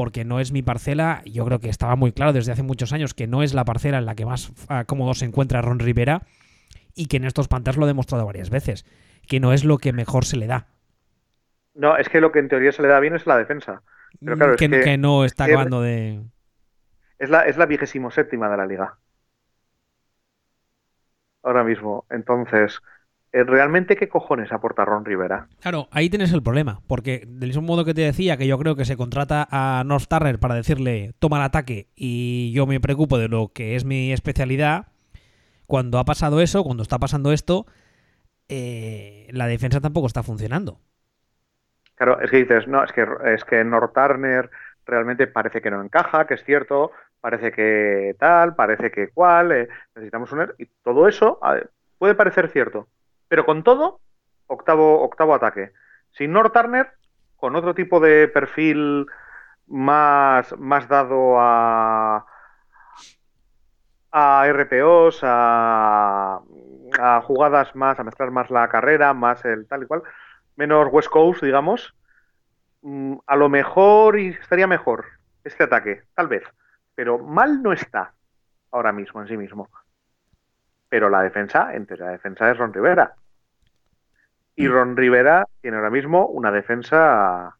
[0.00, 1.20] porque no es mi parcela.
[1.26, 3.98] Yo creo que estaba muy claro desde hace muchos años que no es la parcela
[3.98, 6.22] en la que más ah, cómodo se encuentra Ron Rivera
[6.94, 8.86] y que en estos Panthers lo ha demostrado varias veces,
[9.28, 10.68] que no es lo que mejor se le da.
[11.74, 13.82] No, es que lo que en teoría se le da bien es la defensa.
[14.24, 16.22] Pero claro, Mm, es que, que- que no está que- acabando de...
[17.18, 18.96] Es la, es la vigésimo séptima de la liga.
[21.42, 22.06] Ahora mismo.
[22.08, 22.80] Entonces,
[23.32, 25.48] ¿realmente qué cojones aporta Ron Rivera?
[25.60, 28.76] Claro, ahí tienes el problema, porque del mismo modo que te decía que yo creo
[28.76, 33.18] que se contrata a North Turner para decirle toma el ataque y yo me preocupo
[33.18, 34.88] de lo que es mi especialidad,
[35.66, 37.66] cuando ha pasado eso, cuando está pasando esto,
[38.48, 40.80] eh, la defensa tampoco está funcionando.
[41.94, 44.50] Claro, es que dices, no, es que, es que North Turner
[44.86, 46.90] realmente parece que no encaja, que es cierto,
[47.20, 50.52] parece que tal, parece que cual, eh, necesitamos un...
[50.58, 51.38] Y todo eso
[51.98, 52.88] puede parecer cierto,
[53.30, 54.00] pero con todo,
[54.48, 55.70] octavo, octavo ataque.
[56.10, 56.90] Sin North Turner,
[57.36, 59.06] con otro tipo de perfil
[59.68, 62.26] más, más dado a,
[64.10, 66.40] a RPOs, a,
[66.98, 70.02] a jugadas más, a mezclar más la carrera, más el tal y cual,
[70.56, 71.94] menos West Coast, digamos,
[72.82, 75.04] mm, a lo mejor y estaría mejor
[75.44, 76.42] este ataque, tal vez,
[76.96, 78.12] pero mal no está
[78.72, 79.68] ahora mismo en sí mismo.
[80.90, 83.14] Pero la defensa, entre la defensa es Ron Rivera.
[84.56, 87.56] Y Ron Rivera tiene ahora mismo una defensa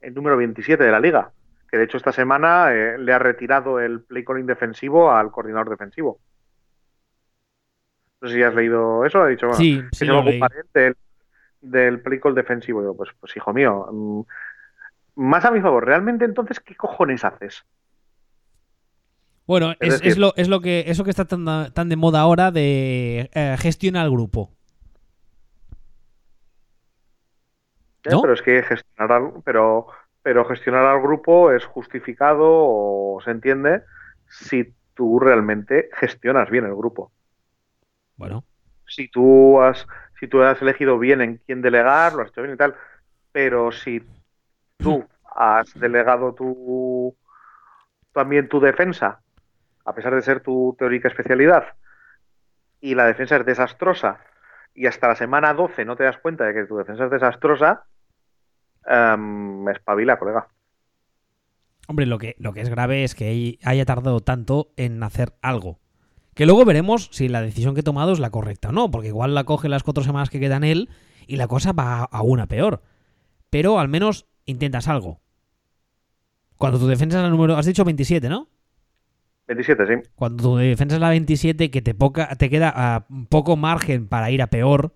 [0.00, 1.32] el número 27 de la liga,
[1.70, 5.68] que de hecho esta semana eh, le ha retirado el play calling defensivo al coordinador
[5.68, 6.18] defensivo.
[8.20, 10.40] No sé si has leído eso, ha dicho, bueno, Sí, sí lo leí.
[10.72, 10.96] del,
[11.60, 12.80] del play call defensivo.
[12.80, 14.22] Digo, pues, pues hijo mío, mm,
[15.16, 17.64] más a mi favor, ¿realmente entonces qué cojones haces?
[19.46, 21.96] Bueno, Es es, decir- es lo, es lo que eso que está tan, tan de
[21.96, 24.50] moda ahora de eh, gestionar al grupo.
[28.10, 28.20] ¿No?
[28.22, 29.86] Pero es que gestionar al, pero,
[30.22, 33.82] pero gestionar al grupo es justificado o se entiende
[34.28, 37.12] si tú realmente gestionas bien el grupo.
[38.16, 38.44] Bueno,
[38.86, 39.86] Si tú has,
[40.20, 42.74] si tú has elegido bien en quién delegar, lo has hecho bien y tal,
[43.32, 44.02] pero si
[44.78, 47.16] tú has delegado tu
[48.12, 49.23] también tu defensa,
[49.84, 51.64] a pesar de ser tu teórica especialidad,
[52.80, 54.20] y la defensa es desastrosa,
[54.74, 57.84] y hasta la semana 12 no te das cuenta de que tu defensa es desastrosa,
[58.86, 60.48] em, espabila, colega.
[61.86, 65.34] hombre, lo que, lo que es grave es que hay- haya tardado tanto en hacer
[65.42, 65.80] algo.
[66.34, 69.08] Que luego veremos si la decisión que he tomado es la correcta o no, porque
[69.08, 70.88] igual la coge las cuatro semanas que quedan él
[71.26, 72.80] y la cosa va a una peor.
[73.50, 75.20] Pero al menos intentas algo.
[76.56, 77.54] Cuando tu defensa es la número...
[77.54, 78.48] Has dicho 27, ¿no?
[79.46, 80.08] 27, sí.
[80.14, 84.30] Cuando tu defensa es la 27, que te, poca, te queda ah, poco margen para
[84.30, 84.94] ir a peor,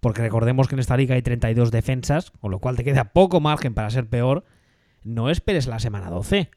[0.00, 3.40] porque recordemos que en esta liga hay 32 defensas, con lo cual te queda poco
[3.40, 4.44] margen para ser peor,
[5.02, 6.50] no esperes la semana 12.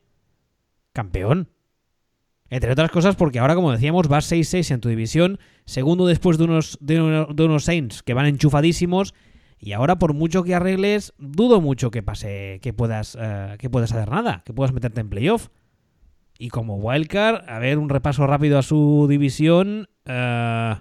[0.93, 1.49] Campeón.
[2.49, 6.43] Entre otras cosas porque ahora, como decíamos, vas 6-6 en tu división, segundo después de
[6.43, 9.13] unos, de, uno- de unos Saints que van enchufadísimos
[9.57, 13.91] Y ahora, por mucho que arregles, dudo mucho que pase, que puedas, eh, que puedas
[13.93, 15.47] hacer nada, que puedas meterte en playoff.
[16.41, 19.87] Y como wildcard, a ver, un repaso rápido a su división.
[20.05, 20.73] eh,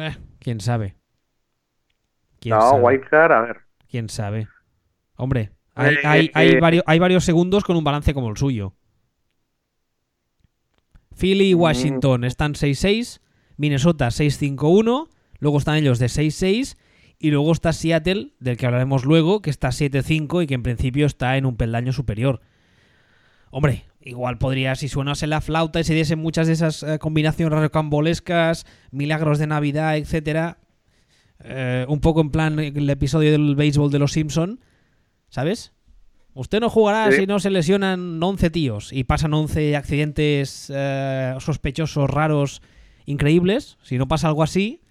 [0.00, 0.96] eh, ¿Quién sabe?
[2.40, 2.82] ¿Quién No, sabe?
[2.82, 3.56] wildcard, a ver.
[3.88, 4.48] ¿Quién sabe?
[5.14, 6.60] Hombre, hay, Eh, hay- eh, hay eh.
[6.60, 8.74] varios, hay varios segundos con un balance como el suyo.
[11.16, 11.60] Philly y Mm.
[11.60, 13.20] Washington están 6-6,
[13.56, 16.76] Minnesota 6-5-1, luego están ellos de 6-6
[17.20, 21.06] y luego está Seattle, del que hablaremos luego, que está 7-5 y que en principio
[21.06, 22.40] está en un peldaño superior.
[23.56, 27.58] Hombre, igual podría, si suenase la flauta y se diesen muchas de esas eh, combinaciones
[27.58, 30.58] rocambolescas, milagros de Navidad, etcétera,
[31.42, 34.60] eh, un poco en plan el episodio del béisbol de los Simpson,
[35.30, 35.72] ¿sabes?
[36.34, 37.20] Usted no jugará Sí.
[37.20, 42.60] si no se lesionan 11 tíos y pasan 11 accidentes eh, sospechosos, raros,
[43.06, 43.78] increíbles.
[43.80, 44.82] Si no pasa algo así,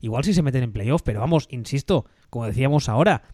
[0.00, 3.24] igual sí se meten en playoff, pero vamos, insisto, como decíamos ahora,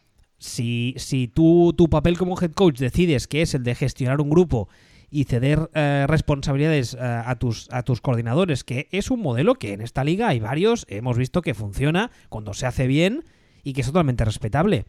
[0.43, 4.29] si, si tú tu papel como head coach decides que es el de gestionar un
[4.29, 4.69] grupo
[5.09, 9.73] y ceder eh, responsabilidades eh, a, tus, a tus coordinadores, que es un modelo que
[9.73, 13.23] en esta liga hay varios, hemos visto que funciona cuando se hace bien
[13.63, 14.87] y que es totalmente respetable.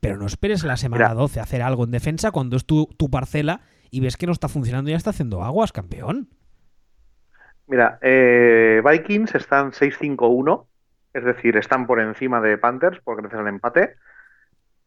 [0.00, 1.14] Pero no esperes a la semana Mira.
[1.14, 4.48] 12 hacer algo en defensa cuando es tu, tu parcela y ves que no está
[4.48, 6.30] funcionando y ya está haciendo aguas, campeón.
[7.66, 10.66] Mira, eh, Vikings están 6-5-1,
[11.12, 13.94] es decir, están por encima de Panthers por gracias al empate,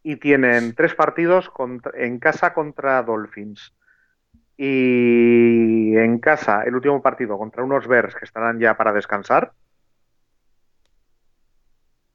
[0.04, 3.74] y tienen tres partidos contra- en casa contra Dolphins.
[4.58, 9.54] Y en casa, el último partido contra unos Bears que estarán ya para descansar,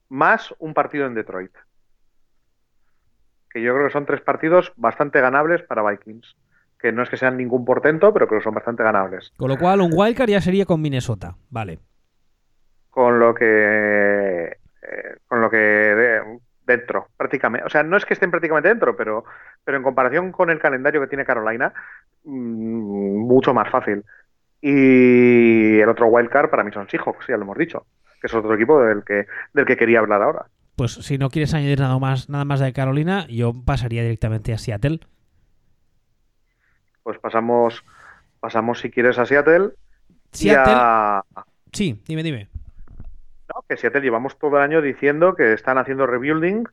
[0.08, 1.52] más un partido en Detroit.
[3.50, 6.36] Que yo creo que son tres partidos bastante ganables para Vikings.
[6.78, 9.32] Que no es que sean ningún portento, pero creo que son bastante ganables.
[9.36, 11.36] Con lo cual, un wildcard ya sería con Minnesota.
[11.50, 11.80] Vale.
[12.90, 14.44] con lo que
[14.82, 18.96] eh, con lo que de- dentro prácticamente o sea no es que estén prácticamente dentro
[18.96, 19.24] pero
[19.64, 21.72] pero en comparación con el calendario que tiene Carolina
[22.24, 24.04] mm, mucho más fácil
[24.60, 27.86] y el otro wildcard para mí son Seahawks ya lo hemos dicho
[28.20, 31.54] que es otro equipo del que del que quería hablar ahora Pues si no quieres
[31.54, 35.00] añadir nada más, nada más de Carolina, yo pasaría directamente a Seattle.
[37.02, 37.84] pues pasamos
[38.40, 39.70] pasamos si quieres a Seattle
[40.38, 40.74] y Seattle.
[40.76, 41.22] a
[41.72, 42.48] Sí, dime, dime.
[43.68, 46.64] Que Seattle llevamos todo el año diciendo que están haciendo rebuilding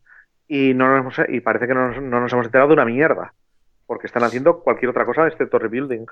[0.47, 2.85] y no nos hemos- y parece que no nos, no nos hemos enterado de una
[2.85, 3.33] mierda.
[3.85, 6.05] Porque están haciendo cualquier otra cosa excepto rebuilding.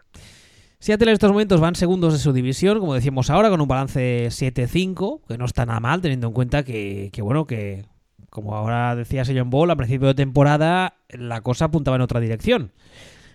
[0.79, 4.27] Seattle en estos momentos van segundos de su división, como decíamos ahora, con un balance
[4.31, 7.85] 7-5, que no está nada mal, teniendo en cuenta que, que, bueno, que
[8.29, 12.71] como ahora decía John Ball, a principio de temporada la cosa apuntaba en otra dirección.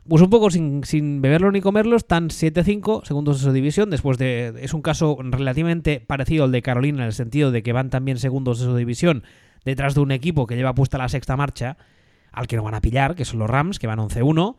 [0.08, 3.90] Pues un poco sin, sin beberlo ni comerlo, están 7-5, segundos de su división.
[3.90, 4.54] Después de.
[4.60, 8.18] Es un caso relativamente parecido al de Carolina, en el sentido de que van también
[8.18, 9.22] segundos de su división
[9.64, 11.76] detrás de un equipo que lleva puesta la sexta marcha,
[12.32, 14.56] al que no van a pillar, que son los Rams, que van 11-1.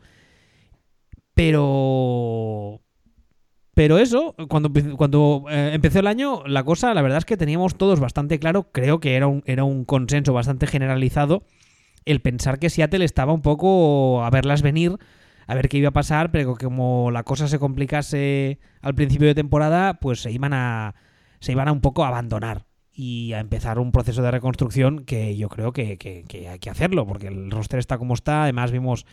[1.34, 2.80] Pero.
[3.74, 7.76] Pero eso, cuando, cuando eh, empezó el año, la cosa, la verdad es que teníamos
[7.76, 11.44] todos bastante claro, creo que era un, era un consenso bastante generalizado,
[12.04, 14.98] el pensar que Seattle estaba un poco a verlas venir,
[15.50, 19.34] a ver qué iba a pasar, pero como la cosa se complicase al principio de
[19.34, 20.94] temporada, pues se iban a,
[21.40, 25.48] se iban a un poco abandonar y a empezar un proceso de reconstrucción que yo
[25.48, 25.98] creo que,
[26.48, 29.06] hay que hacerlo, porque el roster está como está, además vimos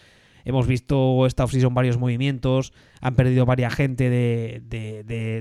[0.46, 2.72] Hemos visto esta offseason varios movimientos,
[3.02, 4.62] han perdido varias gente de-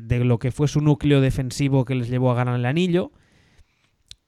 [0.02, 3.12] de lo que fue su núcleo defensivo que les llevó a ganar el anillo.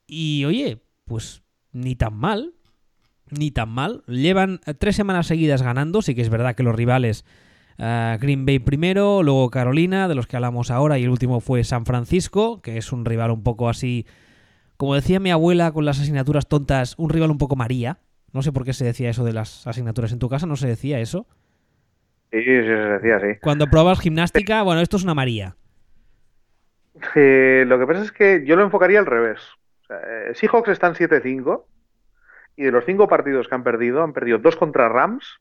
[0.07, 1.43] Y oye, pues
[1.73, 2.55] ni tan mal,
[3.31, 4.03] ni tan mal.
[4.07, 7.25] Llevan eh, tres semanas seguidas ganando, sí que es verdad que los rivales,
[7.79, 11.65] eh, Green Bay primero, luego Carolina, de los que hablamos ahora, y el último fue
[11.65, 14.07] San Francisco, que es un rival un poco así,
[14.77, 17.99] como decía mi abuela con las asignaturas tontas, un rival un poco María.
[18.33, 20.69] No sé por qué se decía eso de las asignaturas en tu casa, no se
[20.69, 21.27] decía eso.
[22.31, 23.39] Sí, sí, se decía así.
[23.41, 25.57] Cuando probabas gimnástica, bueno, esto es una María.
[27.15, 29.41] Eh, lo que pasa es que yo lo enfocaría al revés.
[29.83, 31.65] O sea, eh, Seahawks están 7-5
[32.59, 35.39] y de los cinco partidos que han perdido, han perdido dos contra Rams,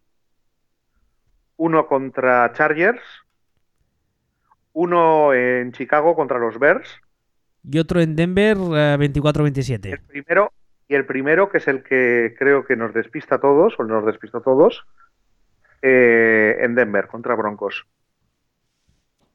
[1.56, 3.02] uno contra Chargers,
[4.74, 7.02] uno en Chicago contra los Bears,
[7.64, 9.94] Y otro en Denver, eh, 24-27.
[9.94, 10.54] el primero
[10.88, 14.06] y el primero que es el que creo que nos despista a todos o nos
[14.06, 14.86] despistó a todos
[15.82, 17.88] eh, en Denver contra Broncos.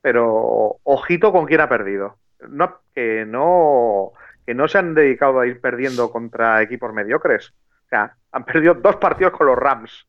[0.00, 2.16] Pero ojito con quién ha perdido.
[2.48, 4.12] No, que no
[4.46, 7.52] que no se han dedicado a ir perdiendo contra equipos mediocres.
[7.92, 10.06] O sea, han perdido dos partidos con los Rams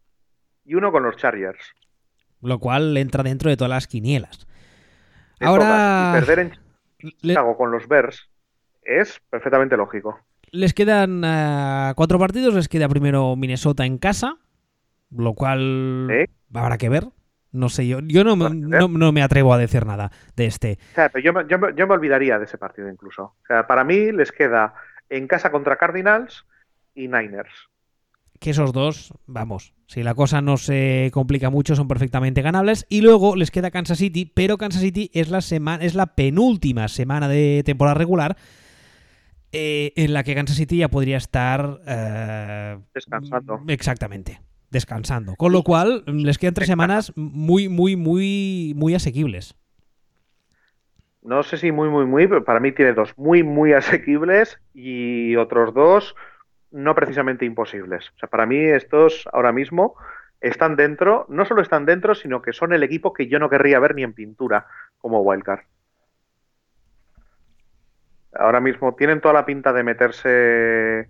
[0.64, 1.60] y uno con los Chargers.
[2.42, 4.48] Lo cual entra dentro de todas las quinielas.
[5.40, 5.66] De Ahora.
[5.66, 6.10] todas.
[6.18, 6.52] Y perder en
[7.22, 8.30] le- Chicago con los Bears
[8.84, 10.18] es perfectamente lógico.
[10.52, 12.54] Les quedan eh, cuatro partidos.
[12.54, 14.38] Les queda primero Minnesota en casa,
[15.12, 16.08] lo cual
[16.54, 17.08] habrá que ver.
[17.52, 20.80] No sé, yo, yo no, no, me atrevo a decir nada de este.
[21.22, 23.24] yo, yo, yo, me olvidaría de ese partido incluso.
[23.24, 24.74] O sea, para mí les queda
[25.10, 26.46] en casa contra Cardinals
[26.96, 27.70] y Niners
[28.44, 32.86] que esos dos, vamos, si la cosa no se complica mucho, son perfectamente ganables.
[32.90, 36.90] Y luego les queda Kansas City, pero Kansas City es la, semana, es la penúltima
[36.90, 38.36] semana de temporada regular.
[39.54, 43.62] Eh, en la que Kansas City ya podría estar eh, descansando.
[43.68, 44.42] Exactamente,
[44.72, 45.36] descansando.
[45.36, 49.56] Con lo cual, les quedan tres semanas muy, muy, muy, muy asequibles.
[51.22, 55.38] No sé si muy, muy, muy, pero para mí tiene dos muy, muy asequibles y
[55.38, 56.14] otros dos
[56.74, 58.10] no precisamente imposibles.
[58.16, 59.96] O sea, para mí estos ahora mismo
[60.42, 63.80] están dentro, no solo están dentro, sino que son el equipo que yo no querría
[63.80, 64.68] ver ni en pintura
[64.98, 65.62] como Wildcard.
[68.34, 71.08] Ahora mismo tienen toda la pinta de meterse,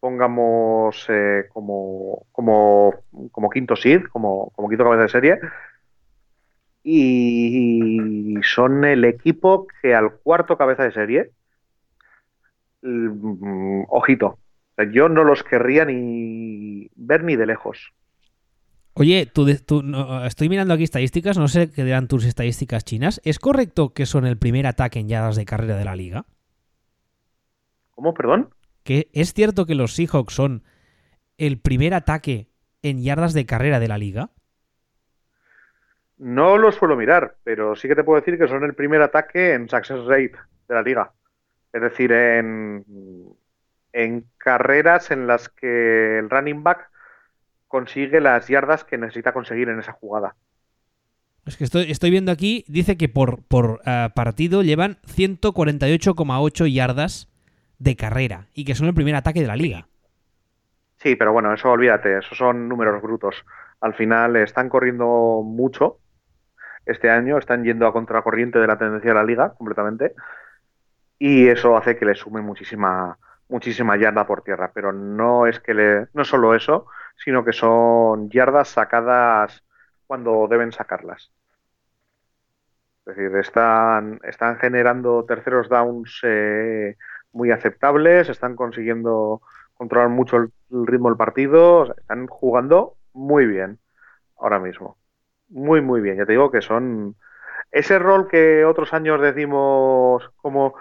[0.00, 2.94] pongamos, eh, como, como,
[3.30, 5.40] como, quinto seed, como, quinto cabeza de serie.
[6.82, 11.30] Y son el equipo que al cuarto cabeza de serie,
[12.82, 13.84] mm,
[14.84, 17.92] yo no los querría ni ver ni de lejos.
[18.94, 23.20] Oye, tú, estoy mirando aquí estadísticas, no sé qué dirán tus estadísticas chinas.
[23.24, 26.26] ¿Es correcto que son el primer ataque en yardas de carrera de la liga?
[27.92, 28.50] ¿Cómo, perdón?
[28.82, 30.64] ¿Que ¿Es cierto que los Seahawks son
[31.36, 32.48] el primer ataque
[32.82, 34.30] en yardas de carrera de la liga?
[36.16, 39.54] No lo suelo mirar, pero sí que te puedo decir que son el primer ataque
[39.54, 40.32] en success rate
[40.68, 41.12] de la liga.
[41.72, 42.84] Es decir, en
[43.98, 46.88] en carreras en las que el running back
[47.66, 50.36] consigue las yardas que necesita conseguir en esa jugada.
[51.44, 57.28] Es que estoy, estoy viendo aquí, dice que por, por eh, partido llevan 148,8 yardas
[57.78, 59.88] de carrera y que son el primer ataque de la liga.
[60.98, 63.44] Sí, pero bueno, eso olvídate, esos son números brutos.
[63.80, 65.98] Al final están corriendo mucho
[66.86, 70.14] este año, están yendo a contracorriente de la tendencia de la liga completamente
[71.18, 73.18] y eso hace que le sume muchísima,
[73.48, 76.86] muchísima yarda por tierra, pero no es que le, no solo eso,
[77.16, 79.64] sino que son yardas sacadas
[80.06, 81.32] cuando deben sacarlas.
[83.06, 86.96] Es decir, están, están generando terceros downs eh,
[87.32, 89.40] muy aceptables, están consiguiendo
[89.74, 90.52] controlar mucho el,
[90.86, 93.78] ritmo del partido, están jugando muy bien
[94.38, 94.98] ahora mismo.
[95.48, 96.18] Muy, muy bien.
[96.18, 97.16] Ya te digo que son
[97.70, 100.74] ese rol que otros años decimos como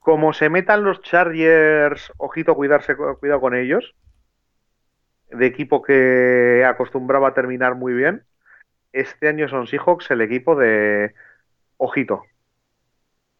[0.00, 3.94] como se metan los Chargers, ojito, cuidarse, cuidado con ellos,
[5.30, 8.24] de equipo que acostumbraba terminar muy bien,
[8.92, 11.14] este año son Seahawks el equipo de
[11.76, 12.24] ojito.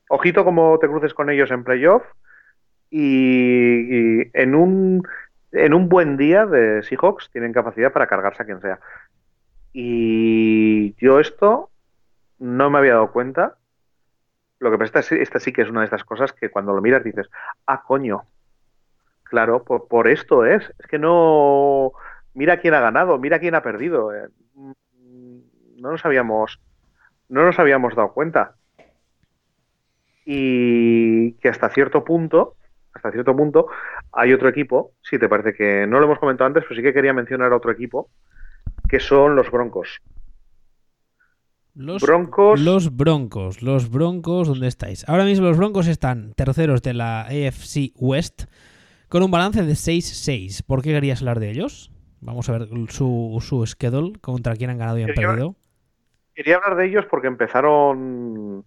[0.09, 2.03] Ojito como te cruces con ellos en playoff
[2.91, 5.03] y, en, un,
[5.53, 8.81] en un buen día de Seahawks tienen capacidad para cargarse a quien sea.
[9.73, 11.71] Y yo esto
[12.39, 13.57] no me había dado cuenta
[14.61, 16.75] lo que pasa es que esta sí que es una de estas cosas que cuando
[16.75, 17.29] lo miras dices,
[17.67, 18.27] ah, coño,
[19.25, 20.63] claro, por, esto es.
[20.79, 21.93] Es que no.
[22.35, 24.15] Mira quién ha ganado, mira quién ha perdido.
[24.15, 26.61] Eh, no nos habíamos.
[27.29, 28.57] No nos habíamos dado cuenta.
[30.27, 32.57] Y que hasta cierto punto,
[32.93, 33.69] hasta cierto punto,
[34.13, 36.93] hay otro equipo, si te parece que no lo hemos comentado antes, pero sí que
[36.93, 38.11] quería mencionar otro equipo,
[38.89, 40.03] que son los Broncos.
[41.75, 42.61] Los Broncos.
[42.61, 43.63] Los Broncos.
[43.63, 45.09] Los Broncos, ¿dónde estáis?
[45.09, 48.45] Ahora mismo los Broncos están terceros de la AFC West
[49.09, 50.65] con un balance de 6-6.
[50.67, 51.91] ¿Por qué querías hablar de ellos?
[52.21, 55.55] Vamos a ver su, su schedule, contra quién han ganado y han perdido.
[56.35, 58.65] Quería hablar de ellos porque empezaron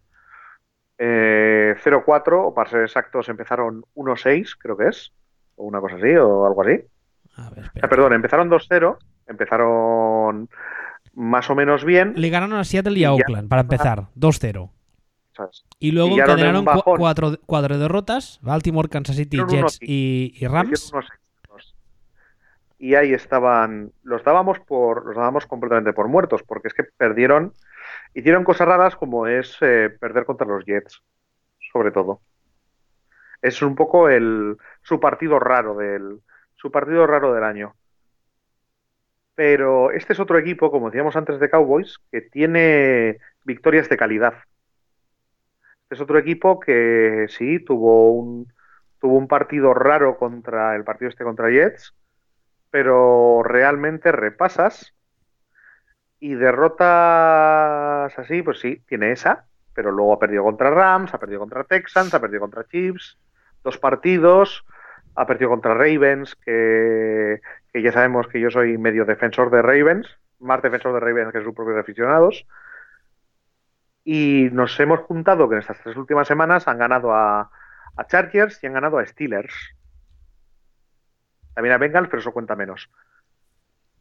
[0.97, 5.13] eh, 0-4, o para ser exactos, empezaron 1-6, creo que es,
[5.55, 6.81] o una cosa así, o algo así.
[7.35, 8.97] A ver, ah, perdón, empezaron 2-0,
[9.27, 10.49] empezaron
[11.13, 12.13] más o menos bien.
[12.15, 14.69] Le ganaron a Seattle y a Oakland, para empezar, 2-0.
[15.79, 16.65] Y luego encadenaron
[16.97, 20.91] cuatro, cuatro, derrotas, Baltimore, Kansas City, Jets y, Rams.
[22.77, 27.53] Y ahí estaban, los dábamos por, los dábamos completamente por muertos, porque es que perdieron,
[28.13, 31.01] hicieron cosas raras como es eh, perder contra los Jets,
[31.71, 32.19] sobre todo.
[33.41, 36.19] Es un poco el, su partido raro del,
[36.55, 37.75] su partido raro del año.
[39.35, 44.33] Pero este es otro equipo, como decíamos antes de Cowboys, que tiene victorias de calidad.
[45.83, 48.51] Este es otro equipo que sí tuvo un,
[48.99, 51.93] tuvo un partido raro contra el partido este contra Jets,
[52.69, 54.93] pero realmente repasas
[56.19, 61.39] y derrotas así, pues sí, tiene esa, pero luego ha perdido contra Rams, ha perdido
[61.39, 63.17] contra Texans, ha perdido contra Chiefs,
[63.63, 64.65] dos partidos,
[65.15, 67.41] ha perdido contra Ravens, que,
[67.73, 70.07] que ya sabemos que yo soy medio defensor de Ravens,
[70.39, 72.45] más defensor de Ravens que sus propios aficionados.
[74.03, 77.49] Y nos hemos juntado que en estas tres últimas semanas han ganado a,
[77.95, 79.53] a Chargers y han ganado a Steelers.
[81.55, 82.89] También a Bengals, pero eso cuenta menos.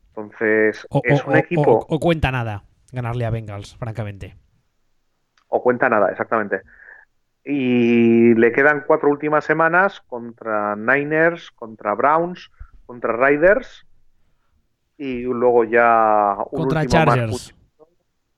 [0.08, 1.62] Entonces, O, es o- un equipo.
[1.78, 4.36] o- o cuenta nada ganarle a Bengals, francamente.
[5.48, 6.60] O cuenta nada, exactamente.
[7.44, 12.50] Y le quedan cuatro últimas semanas contra Niners, contra Browns,
[12.92, 13.86] contra Riders
[14.98, 17.54] y luego ya un Contra último más Chargers.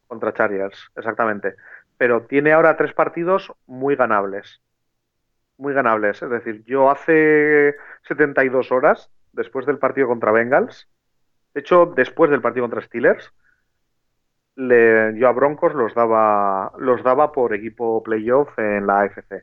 [0.07, 1.55] contra Chargers, exactamente.
[1.97, 4.61] Pero tiene ahora tres partidos muy ganables.
[5.59, 6.23] Muy ganables.
[6.23, 7.75] Es decir, yo hace
[8.07, 10.89] 72 horas, después del partido contra Bengals,
[11.53, 13.33] de hecho, después del partido contra Steelers,
[14.57, 19.43] le- yo a Broncos los daba, los daba por equipo playoff en la AFC.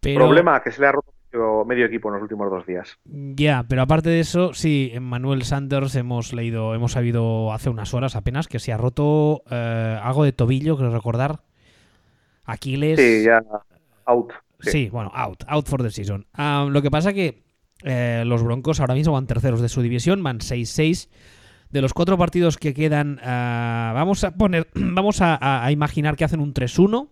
[0.00, 2.98] Pero, Problema que se le ha roto medio, medio equipo en los últimos dos días.
[3.04, 7.92] Ya, pero aparte de eso, sí, en Manuel Sanders hemos leído, hemos sabido hace unas
[7.94, 11.40] horas apenas que se ha roto eh, algo de tobillo, creo recordar.
[12.44, 12.98] Aquiles.
[13.00, 13.42] Sí, ya
[14.06, 14.32] out.
[14.60, 14.88] Sí, Sí.
[14.90, 16.26] bueno, out, out for the season.
[16.32, 17.44] Ah, lo que pasa que
[17.82, 21.08] eh, los Broncos ahora mismo van terceros de su división, van 6-6.
[21.70, 26.16] De los cuatro partidos que quedan, ah, vamos a poner, vamos a, a- a imaginar
[26.16, 27.08] que hacen un 3-1,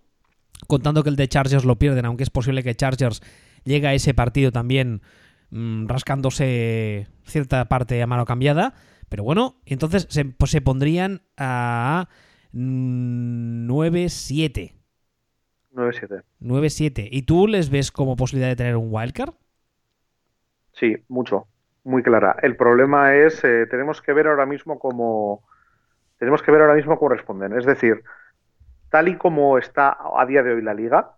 [0.68, 3.20] contando que el de Chargers lo pierden, aunque es posible que Chargers
[3.65, 5.03] llegue a ese partido también
[5.51, 8.75] mm, rascándose cierta parte a mano cambiada.
[9.09, 12.09] Pero bueno, entonces se, pues se pondrían a
[12.53, 14.75] mm, 9-7.
[15.73, 16.23] 9-7.
[16.41, 17.09] 9-7.
[17.11, 19.35] ¿Y tú les ves como posibilidad de tener un wildcard?
[20.73, 21.47] Sí, mucho.
[21.85, 22.37] Muy clara.
[22.43, 25.43] El problema es, eh, tenemos que ver ahora mismo cómo
[26.19, 27.53] tenemos que ver ahora mismo cómo responden.
[27.59, 28.03] Es decir,
[28.91, 31.17] tal y como está a día de hoy la liga,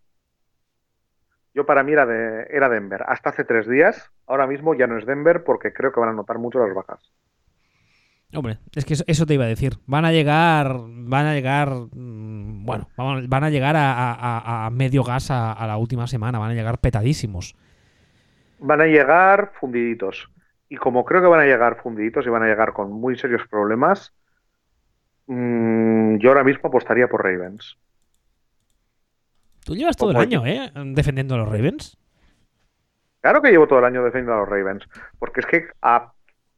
[1.57, 3.05] yo para mí era, de, era Denver.
[3.09, 6.15] Hasta hace tres días, ahora mismo ya no es Denver porque creo que van a
[6.15, 7.13] notar mucho las bajas.
[8.35, 9.79] Hombre, es que eso, te iba a decir.
[9.87, 14.71] Van a llegar, van a llegar, mm, bueno, van a llegar a, a- a- a
[14.71, 17.55] medio gas a, a la última semana, van a llegar petadísimos.
[18.59, 20.31] Van a llegar fundiditos.
[20.69, 23.47] Y como creo que van a llegar fundiditos y van a llegar con muy serios
[23.49, 24.15] problemas,
[25.27, 27.79] mm, yo ahora mismo apostaría por Ravens.
[29.67, 30.71] Tú llevas todo el año, ¿eh?
[30.95, 31.99] Defendiendo a los Ravens.
[33.21, 34.89] Claro que llevo todo el año defendiendo a los Ravens,
[35.19, 36.13] porque es que a-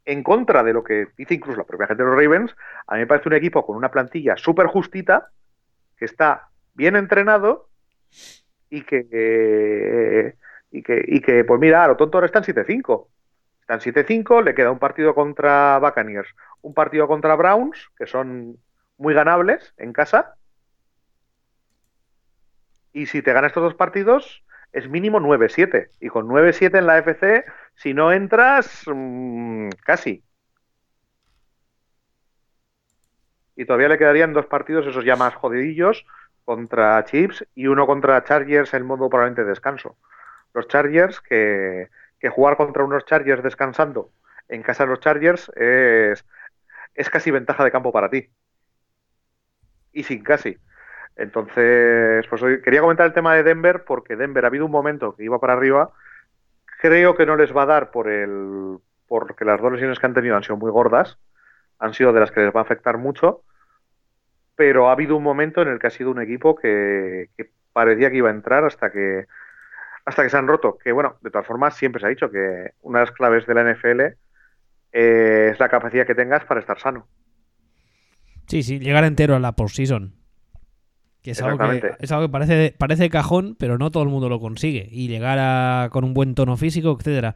[0.04, 2.54] en contra de lo que dice incluso la propia gente de los Ravens,
[2.86, 5.28] a mí me parece un equipo con una plantilla súper justita,
[5.96, 7.70] que está bien entrenado
[8.68, 10.34] y que, eh,
[10.70, 13.08] y que, y que, pues mira, a lo tonto ahora están 7-5.
[13.62, 16.28] Están 7-5, le queda un partido contra Buccaneers,
[16.60, 18.58] un partido contra Browns, que son
[18.98, 20.34] muy ganables en casa.
[22.92, 25.90] Y si te ganas estos dos partidos, es mínimo 9-7.
[26.00, 30.22] Y con 9-7 en la FC, si no entras, mm, casi.
[33.56, 36.06] Y todavía le quedarían dos partidos, esos ya más jodidillos,
[36.44, 39.96] contra Chips y uno contra Chargers en modo probablemente descanso.
[40.54, 41.88] Los Chargers, que,
[42.20, 44.10] que jugar contra unos Chargers descansando
[44.48, 46.24] en casa de los Chargers es,
[46.94, 48.30] es casi ventaja de campo para ti.
[49.92, 50.58] Y sin casi.
[51.18, 55.16] Entonces, pues hoy quería comentar el tema de Denver porque Denver ha habido un momento
[55.16, 55.90] que iba para arriba.
[56.80, 60.14] Creo que no les va a dar por el porque las dos lesiones que han
[60.14, 61.18] tenido han sido muy gordas,
[61.80, 63.42] han sido de las que les va a afectar mucho,
[64.54, 67.30] pero ha habido un momento en el que ha sido un equipo que,
[67.72, 69.26] parecía que iba a entrar hasta que
[70.04, 70.78] hasta que se han roto.
[70.78, 73.54] Que bueno, de todas formas siempre se ha dicho que una de las claves de
[73.54, 74.00] la NFL
[74.92, 77.08] eh, es la capacidad que tengas para estar sano.
[78.46, 80.17] Sí, sí, llegar entero a la postseason.
[81.22, 82.04] Que es algo que, Exactamente.
[82.04, 84.88] es algo que parece, parece cajón, pero no todo el mundo lo consigue.
[84.90, 87.34] Y llegar a, con un buen tono físico, etcétera.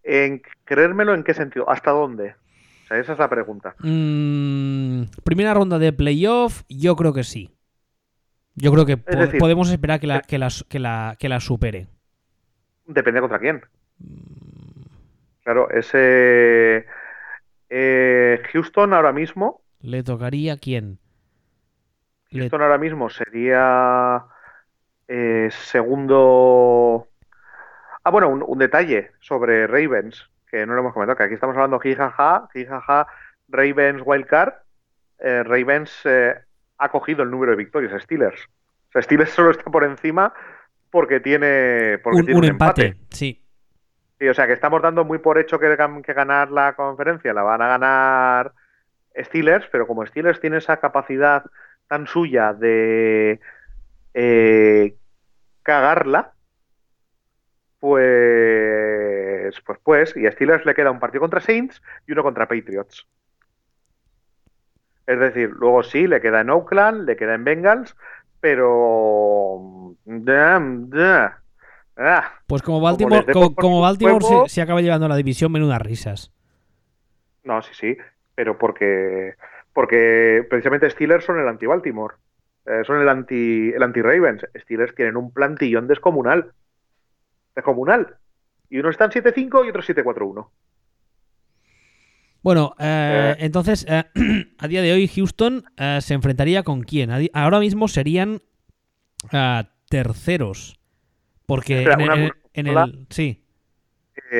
[0.04, 2.36] En creérmelo en qué sentido, hasta dónde.
[2.84, 3.74] O sea, esa es la pregunta.
[3.80, 7.50] Mm, primera ronda de playoff, yo creo que sí.
[8.56, 11.40] Yo creo que po- decir, podemos esperar que la, que, la, que, la, que la
[11.40, 11.88] supere.
[12.86, 13.62] Depende contra quién.
[15.44, 16.86] Claro, ese
[17.70, 20.98] eh, Houston ahora mismo, ¿Le tocaría a quién?
[22.30, 24.24] Le- Houston ahora mismo sería
[25.08, 27.08] eh, segundo.
[28.04, 31.56] Ah, bueno, un, un detalle sobre Ravens, que no lo hemos comentado, que aquí estamos
[31.56, 33.06] hablando jijaja, jijaja,
[33.48, 34.54] Ravens Wildcard.
[35.18, 36.34] Eh, Ravens eh,
[36.78, 38.40] ha cogido el número de victorias Steelers.
[38.88, 40.32] O sea, Steelers solo está por encima
[40.90, 42.86] porque tiene, porque un, tiene un un empate.
[42.86, 43.06] empate.
[43.10, 43.42] sí.
[44.18, 47.42] Sí, o sea que estamos dando muy por hecho que, que ganar la conferencia la
[47.42, 48.52] van a ganar
[49.14, 51.44] Steelers, pero como Steelers tiene esa capacidad
[51.86, 53.40] tan suya de
[54.14, 54.96] eh,
[55.62, 56.32] cagarla,
[57.78, 62.48] pues, pues, pues, y a Steelers le queda un partido contra Saints y uno contra
[62.48, 63.06] Patriots.
[65.06, 67.96] Es decir, luego sí, le queda en Oakland, le queda en Bengals,
[68.40, 69.94] pero...
[71.98, 76.32] Ah, pues como Baltimore, como, Baltimore se, acaba llevando la división, menudas risas.
[77.44, 77.96] No, sí, sí,
[78.34, 79.34] pero porque,
[79.72, 82.16] porque precisamente Steelers son el anti-Baltimore.
[82.66, 84.44] Eh, son el anti el anti Ravens.
[84.56, 86.52] Steelers tienen un plantillón descomunal.
[87.54, 88.16] Descomunal.
[88.68, 90.48] Y uno está en 7-5 y otro 7-4-1.
[92.46, 93.44] Bueno, eh, eh.
[93.44, 95.64] entonces, a día de hoy Houston
[95.98, 97.10] se enfrentaría con quién?
[97.32, 98.40] Ahora mismo serían
[99.90, 100.78] terceros.
[101.44, 101.82] Porque
[102.54, 103.42] en, el, Sí.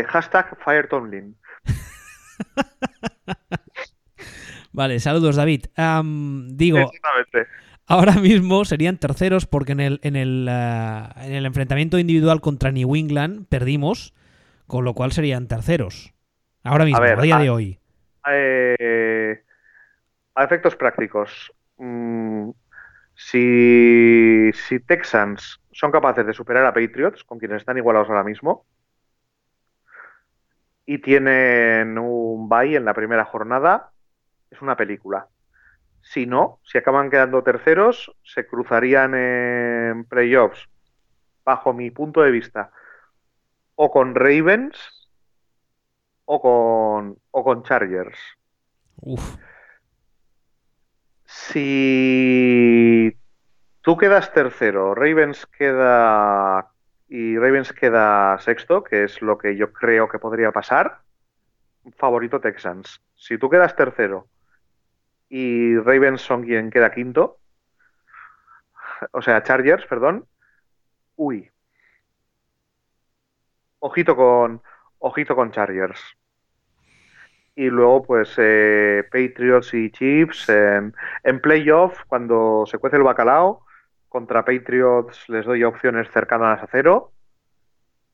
[0.06, 1.36] hashtag FireTomlin.
[4.72, 5.64] vale, saludos David.
[6.50, 6.92] digo,
[7.88, 12.70] ahora mismo serían terceros porque en el, en el, eh, en el enfrentamiento individual contra
[12.70, 14.14] New England perdimos,
[14.68, 16.14] con lo cual serían terceros.
[16.62, 17.80] Ahora mismo, a, día de hoy.
[18.28, 19.42] Eh,
[20.34, 22.50] a efectos prácticos, mm,
[23.14, 28.66] si, si Texans son capaces de superar a Patriots, con quienes están igualados ahora mismo,
[30.84, 33.90] y tienen un bye en la primera jornada,
[34.50, 35.28] es una película.
[36.02, 40.68] Si no, si acaban quedando terceros, se cruzarían en playoffs,
[41.44, 42.70] bajo mi punto de vista,
[43.74, 44.76] o con Ravens
[46.26, 48.18] o con, o con Chargers.
[51.24, 53.16] Si
[53.80, 56.70] tú quedas tercero, Ravens queda
[57.08, 61.00] y Ravens queda sexto, que es lo que yo creo que podría pasar,
[61.96, 63.00] favorito Texans.
[63.14, 64.26] Si tú quedas tercero
[65.28, 67.38] y Ravens son quien queda quinto,
[69.12, 70.26] o sea, Chargers, perdón,
[71.16, 71.50] uy.
[73.78, 74.62] Ojito con,
[74.98, 76.00] ojito con Chargers.
[77.54, 83.64] Y luego, pues, eh, Patriots y Chiefs en, playoff, cuando se cuece el bacalao,
[84.08, 87.12] contra Patriots les doy opciones cercanas a cero.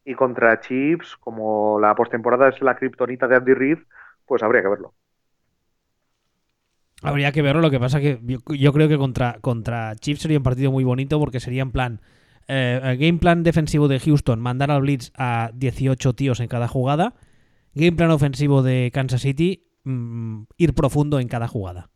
[0.04, 3.78] Y contra Chiefs, como la postemporada es la kriptonita de Andy Reid,
[4.26, 4.94] pues habría que verlo.
[7.02, 10.44] Habría que verlo, lo que pasa que yo, creo que contra, contra Chiefs sería un
[10.44, 12.00] partido muy bonito porque sería en plan
[12.48, 17.14] eh, game plan defensivo de Houston, mandar al blitz a 18 tíos en cada jugada,
[17.74, 21.88] game plan ofensivo de Kansas City, mm, ir profundo en cada jugada.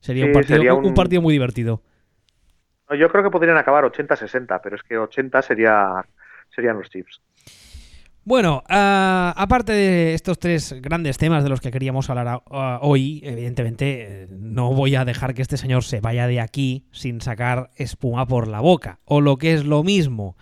[0.00, 0.94] Sería, un, partido, un...
[0.94, 1.82] partido muy divertido.
[2.90, 6.04] yo creo que podrían acabar 80-60, pero es que 80 sería,
[6.54, 7.20] serían los Chiefs.
[8.26, 12.42] Bueno, ah, aparte de estos tres grandes temas de los que queríamos hablar
[12.80, 17.20] hoy, evidentemente eh, no voy a dejar que este señor se vaya de aquí sin
[17.20, 18.98] sacar espuma por la boca.
[19.04, 20.36] O lo que es lo mismo,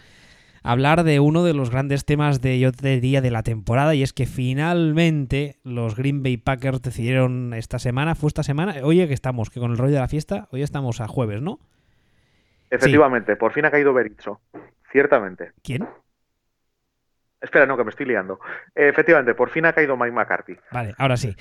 [0.63, 4.03] hablar de uno de los grandes temas de yo te diría de la temporada y
[4.03, 9.13] es que finalmente los Green Bay Packers decidieron esta semana, fue esta semana, oye que
[9.13, 11.61] estamos, que con el rollo de la fiesta, hoy estamos a jueves, ¿no?
[12.71, 14.41] Efectivamente, por fin ha caído Berizzo,
[14.91, 15.53] ciertamente.
[15.63, 15.87] ¿Quién?
[17.45, 18.41] Espera, no, que me estoy liando.
[18.75, 20.57] efectivamente, por fin ha caído Mike McCarthy.
[20.73, 21.37] Vale, ahora sí.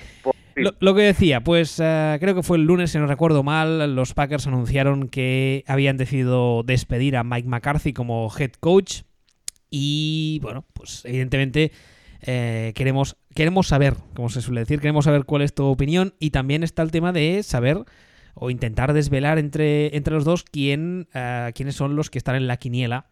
[0.54, 4.14] Lo, que decía, pues eh, creo que fue el lunes, si no recuerdo mal, los
[4.14, 9.02] Packers anunciaron que habían decidido despedir a Mike McCarthy como head coach.
[9.70, 11.72] Y bueno, pues evidentemente
[12.20, 16.14] eh, queremos, queremos saber, como se suele decir, queremos saber cuál es tu opinión.
[16.20, 17.78] Y también está el tema de saber
[18.34, 22.46] o intentar desvelar entre, entre los dos quién, eh, quiénes son los que están en
[22.46, 23.06] la quiniela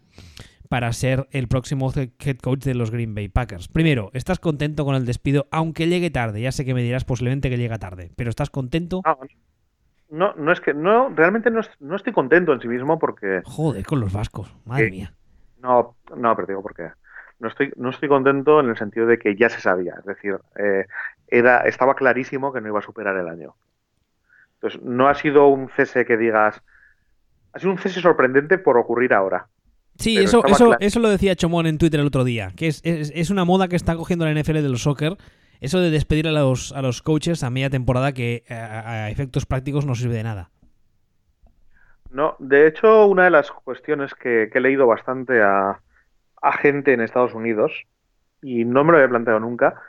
[0.72, 3.68] para ser el próximo head coach de los Green Bay Packers.
[3.68, 6.40] Primero, ¿estás contento con el despido, aunque llegue tarde?
[6.40, 9.02] Ya sé que me dirás posiblemente que llega tarde, pero ¿estás contento?
[10.08, 13.42] No, no, es que no, realmente no, no, estoy contento en sí mismo porque.
[13.44, 15.12] Joder, con los vascos, madre mía.
[15.60, 16.88] No, no, pero digo porque
[17.38, 20.38] no estoy, no estoy contento en el sentido de que ya se sabía, es decir,
[20.56, 20.86] eh,
[21.28, 23.56] era, estaba clarísimo que no iba a superar el año.
[24.54, 26.62] Entonces, no ha sido un cese que digas,
[27.52, 29.48] ha sido un cese sorprendente por ocurrir ahora.
[29.98, 33.44] Sí, eso, eso, eso lo decía Chomón en Twitter el otro día, que es, una
[33.44, 35.16] moda que está cogiendo la NFL de los soccer,
[35.60, 39.86] eso de despedir a los, a los coaches a media temporada que a, efectos prácticos
[39.86, 40.50] no sirve de nada.
[42.10, 45.80] No, de hecho, una de las cuestiones que, he leído bastante a,
[46.42, 47.72] a, gente en Estados Unidos,
[48.42, 49.80] y no me lo había planteado nunca,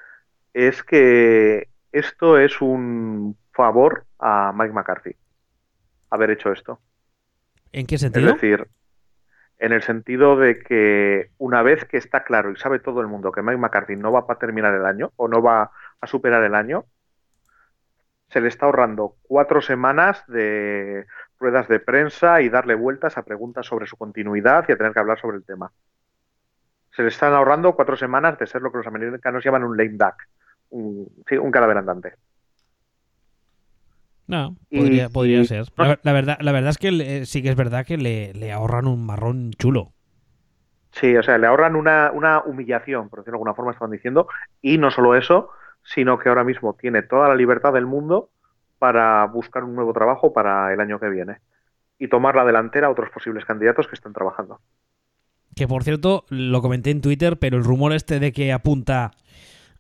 [0.54, 5.16] es que esto es un favor a Mike McCarthy,
[6.10, 6.80] haber hecho esto.
[7.72, 8.28] ¿En qué sentido?
[8.28, 8.68] Es decir,
[9.60, 13.32] en el sentido de que una vez que está claro y sabe todo el mundo
[13.32, 16.56] que Mike McCarthy no va a terminar el año o no va a superar el
[16.56, 16.86] año,
[18.30, 21.06] se le está ahorrando cuatro semanas de
[21.40, 25.00] ruedas de prensa y darle vueltas a preguntas sobre su continuidad y a tener que
[25.00, 25.72] hablar sobre el tema.
[26.96, 29.98] Se le están ahorrando cuatro semanas de ser lo que los americanos llaman un lame
[29.98, 30.16] duck,
[30.70, 32.16] un, sí, un cadáver andante.
[34.28, 35.66] No, podría, podría ser.
[35.76, 39.52] La, verdad, la verdad es que sí que es verdad que le, ahorran un marrón
[39.58, 39.92] chulo.
[40.92, 44.28] Sí, o sea, le ahorran una, una humillación, por decirlo de alguna forma, estaban diciendo.
[44.62, 45.50] Y no solo eso,
[45.84, 48.30] sino que ahora mismo tiene toda la libertad del mundo
[48.80, 51.38] para buscar un nuevo trabajo para el año que viene
[51.98, 54.60] y tomar la delantera a otros posibles candidatos que están trabajando.
[55.56, 59.12] Que por cierto, lo comenté en Twitter, pero el rumor este de que apunta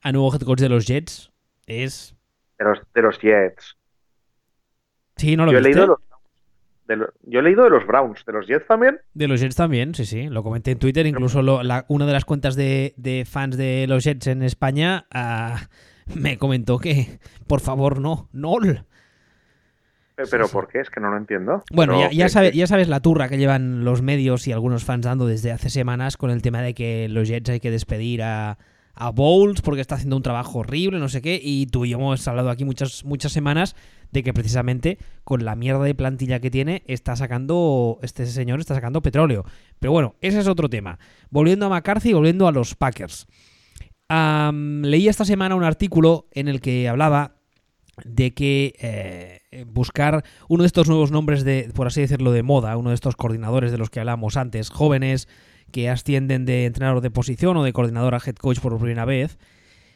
[0.01, 1.31] a nuevo head coach de los Jets
[1.65, 2.15] es.
[2.57, 3.77] De los, de los Jets.
[5.15, 5.99] Sí, no lo yo he leído
[6.87, 8.99] de Yo he leído de los Browns, de los Jets también.
[9.13, 10.27] De los Jets también, sí, sí.
[10.29, 11.05] Lo comenté en Twitter.
[11.05, 15.67] Incluso una de las cuentas de, fans de los Jets en España ah,
[16.15, 18.57] me comentó que, por favor, no, no.
[20.29, 20.79] Pero ¿por qué?
[20.79, 21.63] Es que no lo entiendo.
[21.71, 25.25] Bueno, ya, ya, ya, sabes la turra que llevan los medios y algunos fans dando
[25.25, 28.59] desde hace semanas con el tema de que los Jets hay que despedir a,
[28.93, 31.97] a Bowles porque está haciendo un trabajo horrible, no sé qué, y tú y yo
[31.97, 33.75] hemos hablado aquí muchas, muchas semanas
[34.13, 38.75] de que precisamente con la mierda de plantilla que tiene está sacando, este señor está
[38.75, 39.43] sacando petróleo.
[39.79, 40.99] Pero bueno, ese es otro tema.
[41.29, 43.27] Volviendo a McCarthy, volviendo a los Packers.
[44.09, 47.35] leí esta semana un artículo en el que hablaba
[48.05, 52.77] de que eh, buscar uno de estos nuevos nombres de, por así decirlo, de moda,
[52.77, 55.27] uno de estos coordinadores de los que hablamos antes, jóvenes,
[55.71, 59.37] que ascienden de entrenador de posición o de coordinador a head coach por primera vez,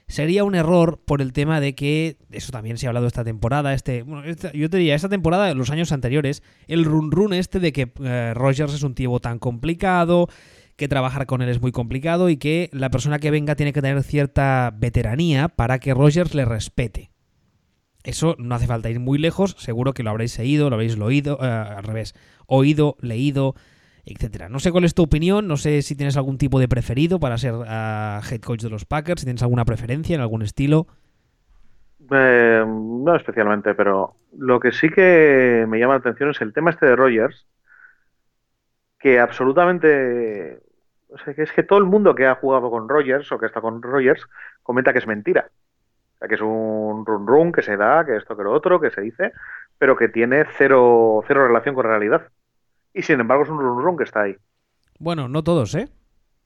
[0.07, 3.73] sería un error por el tema de que, eso también se ha hablado esta temporada,
[3.73, 7.73] este, bueno, yo te diría, esta temporada, los años anteriores, el run run este de
[7.73, 10.29] que eh, Rogers es un tío tan complicado,
[10.77, 13.81] que trabajar con él es muy complicado y que la persona que venga tiene que
[13.81, 17.09] tener cierta veteranía para que Rogers le respete.
[18.03, 21.39] Eso no hace falta ir muy lejos, seguro que lo habréis oído, lo habréis oído,
[21.41, 22.13] eh, al revés,
[22.45, 23.55] oído, leído,
[24.07, 24.49] etcétera.
[24.49, 27.37] No sé cuál es tu opinión, no sé si tienes algún tipo de preferido para
[27.37, 30.87] ser uh, head coach de los Packers, si tienes alguna preferencia en algún estilo.
[32.09, 36.69] Eh, no especialmente, pero lo que sí que me llama la atención es el tema
[36.69, 37.45] este de Rogers,
[38.99, 40.59] que absolutamente,
[41.37, 44.25] es que todo el mundo que ha jugado con Rogers o que está con Rogers
[44.63, 45.49] comenta que es mentira.
[46.15, 48.79] O sea, que es un run run que se da, que esto que lo otro,
[48.79, 49.33] que se dice,
[49.77, 52.29] pero que tiene cero, cero relación con realidad
[52.97, 54.35] y sin embargo es un run run que está ahí.
[54.99, 55.89] Bueno, no todos, ¿eh?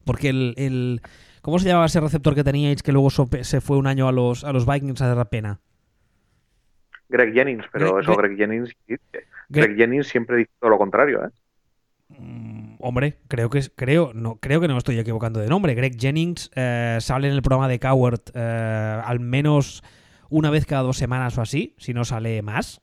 [0.05, 1.01] Porque el,
[1.41, 4.43] ¿Cómo se llamaba ese receptor que teníais que luego se fue un año a los,
[4.43, 5.59] a los Vikings a dar pena?
[7.09, 8.73] Greg Jennings, pero eso Greg, Jennings
[9.49, 11.29] Greg, Jennings siempre dice todo lo contrario, ¿eh?
[12.09, 15.73] Mm, hombre, creo que creo no creo que no me estoy equivocando de nombre.
[15.73, 19.83] Greg Jennings eh, sale en el programa de Coward eh, al menos
[20.29, 22.81] una vez cada dos semanas o así, si no sale más.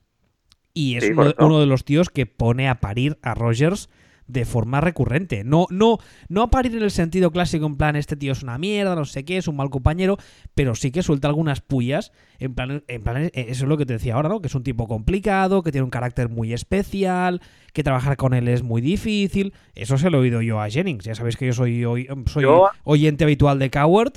[0.79, 3.89] Y es uno, de los tíos que pone a parir a Rogers
[4.27, 5.43] de forma recurrente.
[5.43, 5.97] No, no,
[6.29, 9.03] no a parir en el sentido clásico, en plan, este tío es una mierda, no
[9.03, 10.17] sé qué, es un mal compañero,
[10.55, 12.13] pero sí que suelta algunas pullas.
[12.37, 14.39] En plan, en plan, eh, eso es lo que te decía ahora, ¿no?
[14.39, 17.41] Que es un tipo complicado, que tiene un carácter muy especial,
[17.73, 19.51] que trabajar con él es muy difícil.
[19.75, 21.03] Eso se lo he oído yo a Jennings.
[21.03, 22.45] Ya sabéis que yo soy, soy
[22.85, 24.13] oyente habitual de Coward.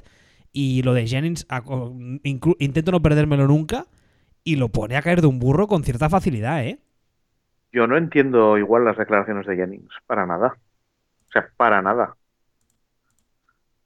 [0.53, 1.45] Y lo de Jennings,
[2.61, 3.89] intento no perdérmelo nunca
[4.45, 6.79] y lo pone a caer de un burro con cierta facilidad, ¿eh?
[7.73, 10.59] Yo no entiendo igual las declaraciones de Jennings, para nada.
[11.29, 12.17] O sea, para nada.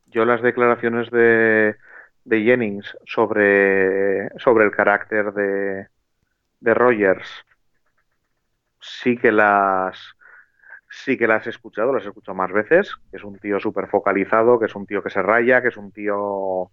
[0.07, 1.77] Yo las declaraciones de,
[2.25, 5.87] de Jennings sobre, sobre el carácter de,
[6.61, 7.45] de Rogers
[8.81, 9.99] sí que las
[10.89, 13.89] sí que las he escuchado, las he escuchado más veces, que es un tío súper
[13.89, 16.71] focalizado, que es un tío que se raya, que es un tío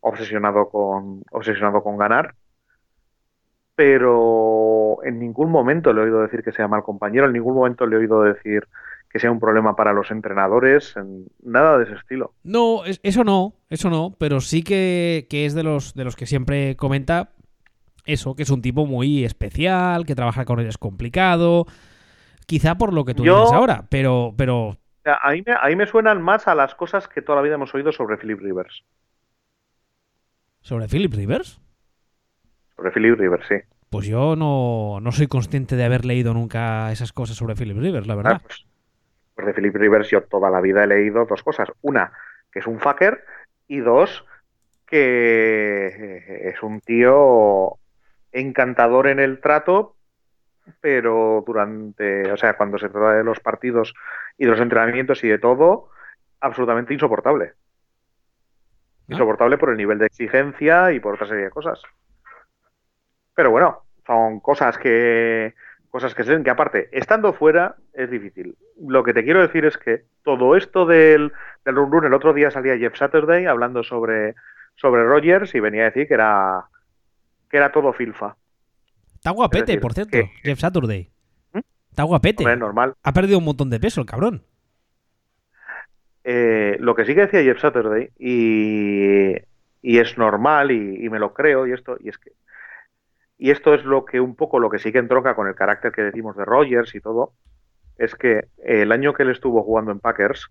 [0.00, 2.34] obsesionado con, obsesionado con ganar
[3.76, 7.86] pero en ningún momento le he oído decir que sea mal compañero, en ningún momento
[7.86, 8.66] le he oído decir
[9.10, 10.94] que sea un problema para los entrenadores,
[11.42, 12.32] nada de ese estilo.
[12.42, 16.74] No, eso no, eso no, pero sí que, es de los, de los que siempre
[16.76, 17.30] comenta
[18.06, 21.66] eso, que es un tipo muy especial, que trabajar con él es complicado,
[22.46, 24.34] quizá por lo que tú dices ahora, pero...
[24.36, 24.78] pero...
[25.04, 25.12] Me,
[25.60, 28.40] ahí me suenan más a las cosas que toda la vida hemos oído sobre Philip
[28.40, 28.82] Rivers.
[30.62, 31.60] ¿Sobre Philip Rivers?
[32.76, 33.56] Sobre Philip Rivers, sí.
[33.90, 38.14] Pues yo no, soy consciente de haber leído nunca esas cosas sobre Philip Rivers, la
[38.14, 38.32] verdad.
[38.36, 38.66] Ah, pues,
[39.34, 41.68] pues, de Philip Rivers yo toda la vida he leído dos cosas.
[41.82, 42.12] Una,
[42.52, 43.24] que es un fucker,
[43.68, 44.24] y dos,
[44.86, 47.78] que es un tío
[48.32, 49.96] encantador en el trato,
[50.80, 53.94] pero durante, o sea, cuando se trata de los partidos
[54.36, 55.90] y de los entrenamientos y de todo,
[56.40, 57.52] absolutamente insoportable.
[57.54, 59.04] Ah.
[59.08, 61.80] Insoportable por el nivel de exigencia y por otra serie de cosas.
[63.36, 65.54] Pero bueno, son cosas que
[65.90, 68.56] cosas que se ven que aparte, estando fuera es difícil.
[68.86, 71.32] Lo que te quiero decir es que todo esto del,
[71.64, 74.34] del run run, el otro día salía Jeff Saturday hablando sobre,
[74.74, 76.64] sobre Rogers y venía a decir que era
[77.48, 78.36] que era todo filfa.
[79.14, 81.08] Está guapete, decir, por cierto, que- Jeff Saturday.
[81.52, 81.60] ¿Mm?
[81.90, 82.42] Está guapete.
[82.44, 82.94] Hombre, normal.
[83.02, 84.42] Ha perdido un montón de peso el cabrón.
[86.24, 89.32] Eh, lo que sí que decía Jeff Saturday, y,
[89.80, 92.32] y es normal, y, y me lo creo, y esto, y es que
[93.38, 95.92] y esto es lo que un poco lo que sí que entronca con el carácter
[95.92, 97.32] que decimos de Rogers y todo,
[97.98, 100.50] es que el año que él estuvo jugando en Packers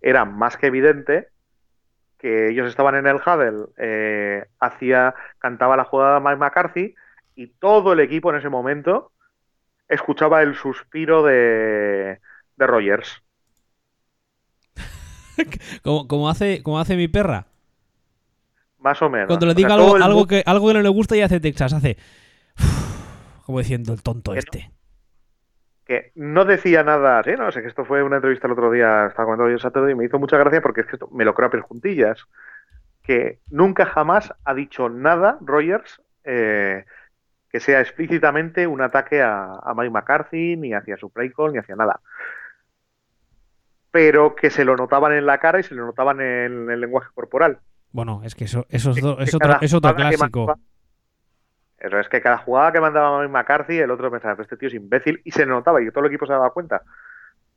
[0.00, 1.28] era más que evidente
[2.18, 6.94] que ellos estaban en el huddle, eh, hacía, cantaba la jugada Mike McCarthy
[7.34, 9.12] y todo el equipo en ese momento
[9.88, 12.18] escuchaba el suspiro de,
[12.56, 13.22] de Rogers.
[15.82, 17.46] Como, como hace, como hace mi perra.
[18.84, 19.26] Más o menos.
[19.28, 21.16] Cuando le O sea, diga algo, el algo, mundo- que, algo que no le gusta
[21.16, 21.96] y hace Texas, hace.
[23.46, 24.38] Como diciendo el tonto Que no.
[24.38, 24.70] este.
[25.86, 29.06] que no decía nada, sí, no sé, que esto fue una entrevista el otro día,
[29.06, 31.34] estaba comentando yo el y me hizo mucha gracia porque es que esto me lo
[31.34, 32.24] creo a pies juntillas,
[33.02, 36.84] que nunca jamás ha dicho nada Rogers eh,
[37.50, 41.58] que sea explícitamente un ataque a, a Mike McCarthy, ni hacia su play call, ni
[41.58, 42.00] hacia nada.
[43.90, 47.10] Pero que se lo notaban en la cara y se lo notaban en el lenguaje
[47.14, 47.60] corporal.
[47.94, 50.46] Bueno, es que eso, eso es, do- Que es otro, es otro clásico.
[51.78, 55.20] mandaba- es que cada jugada que mandaba McCarthy, el otro pensaba, este tío es imbécil,
[55.22, 56.82] y se notaba, y todo el equipo se daba cuenta.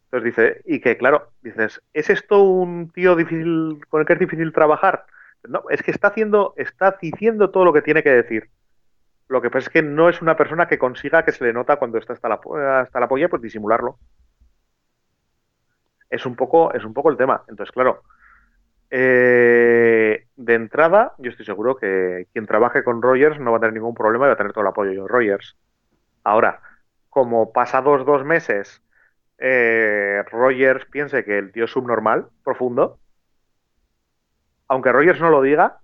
[0.05, 4.19] Entonces dice, y que claro, dices, ¿es esto un tío difícil con el que es
[4.19, 5.05] difícil trabajar?
[5.47, 8.47] No, es que está haciendo, está diciendo todo lo que tiene que decir.
[9.29, 11.77] Lo que pasa es que no es una persona que consiga que se le nota
[11.77, 12.39] cuando está hasta la,
[12.81, 13.97] hasta la polla, pues disimularlo.
[16.11, 17.43] Es un poco, es un poco el tema.
[17.47, 18.03] Entonces, claro,
[18.89, 23.73] eh, de entrada, yo estoy seguro que quien trabaje con Rogers no va a tener
[23.73, 25.55] ningún problema y va a tener todo el apoyo de Rogers.
[26.23, 26.61] Ahora,
[27.09, 28.81] como pasados dos meses,
[29.39, 32.99] eh, Rogers piense que el tío es subnormal, profundo,
[34.67, 35.79] aunque Rogers no lo diga,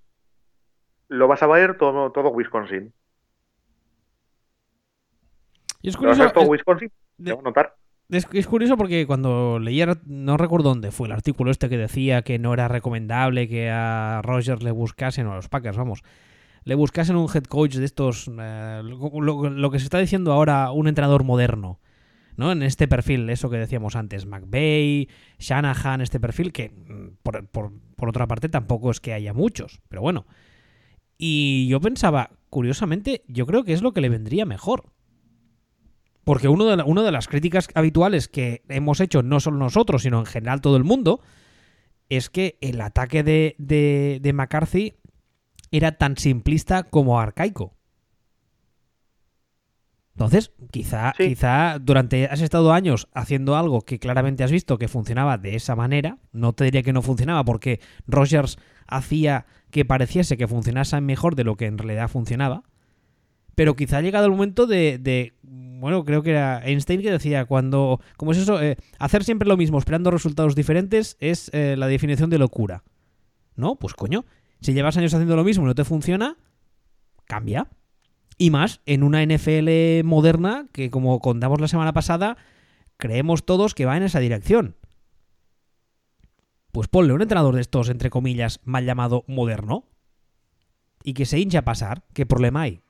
[1.08, 2.94] lo vas a ver todo, todo Wisconsin.
[5.82, 7.76] Y es Lo vas a ver todo es- Wisconsin, de- notar.
[8.14, 12.40] Es, curioso porque cuando leía, no recuerdo dónde fue el artículo este que decía que
[12.40, 16.04] no era recomendable que a Rogers le buscasen, o a los Packers, vamos,
[16.64, 20.88] le buscasen un head coach de estos, eh, lo que se está diciendo ahora, un
[20.88, 21.80] entrenador moderno,
[22.38, 22.52] ¿no?
[22.52, 25.08] En este perfil, eso que decíamos antes, McVeigh,
[25.40, 29.82] Shanahan, este perfil, que mm, por, por- por otra parte tampoco es que haya muchos,
[29.88, 30.26] pero bueno.
[31.18, 34.93] Y yo pensaba, curiosamente, yo creo que es lo que le vendría mejor.
[36.24, 40.04] Porque uno de la- una de las críticas habituales que hemos hecho, no solo nosotros,
[40.04, 41.22] sino en general todo el mundo,
[42.10, 44.94] es que el ataque de, de- de McCarthy
[45.72, 47.76] era tan simplista como arcaico.
[50.16, 51.30] Entonces, quizá, Sí.
[51.30, 55.76] quizá durante has estado años haciendo algo que claramente has visto que funcionaba de esa
[55.76, 56.20] manera.
[56.32, 58.58] No te diría que no funcionaba porque Rogers
[58.88, 62.62] hacía que pareciese que funcionase mejor de lo que en realidad funcionaba.
[63.56, 65.34] Pero quizá ha llegado el momento de, de-
[65.84, 68.62] bueno, creo que era Einstein que decía cuando, ¿cómo es eso?
[68.64, 72.84] Eh, hacer siempre lo mismo esperando resultados diferentes es eh, la definición de locura.
[73.58, 73.76] ¿No?
[73.76, 74.24] Pues coño,
[74.62, 76.38] si llevas años haciendo lo mismo y no te funciona,
[77.26, 77.68] cambia.
[78.38, 82.38] Y más en una NFL moderna que, como contamos la semana pasada,
[82.96, 84.78] creemos todos que va en esa dirección.
[86.72, 89.90] Pues ponle un entrenador de estos, entre comillas, mal llamado moderno,
[91.04, 92.06] y que se hincha a pasar.
[92.14, 92.84] ¿Qué problema hay?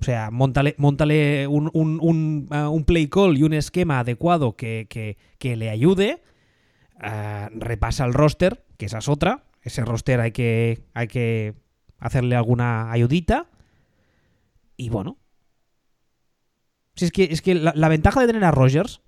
[0.00, 4.56] O sea, montale, montale un, un- un, ah, un play call y un esquema adecuado
[4.56, 6.22] que, que- que le ayude.
[6.98, 9.44] Ah, repasa el roster, que esa es otra.
[9.62, 11.54] Ese roster hay que, hay que
[11.98, 13.50] hacerle alguna ayudita.
[14.76, 15.18] Y bueno.
[16.96, 19.02] Si es que, es que la, la ventaja de tener a Rogers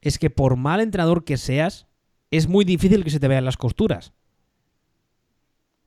[0.00, 1.86] es que por mal entrenador que seas,
[2.30, 4.12] es muy difícil que se te vean las costuras.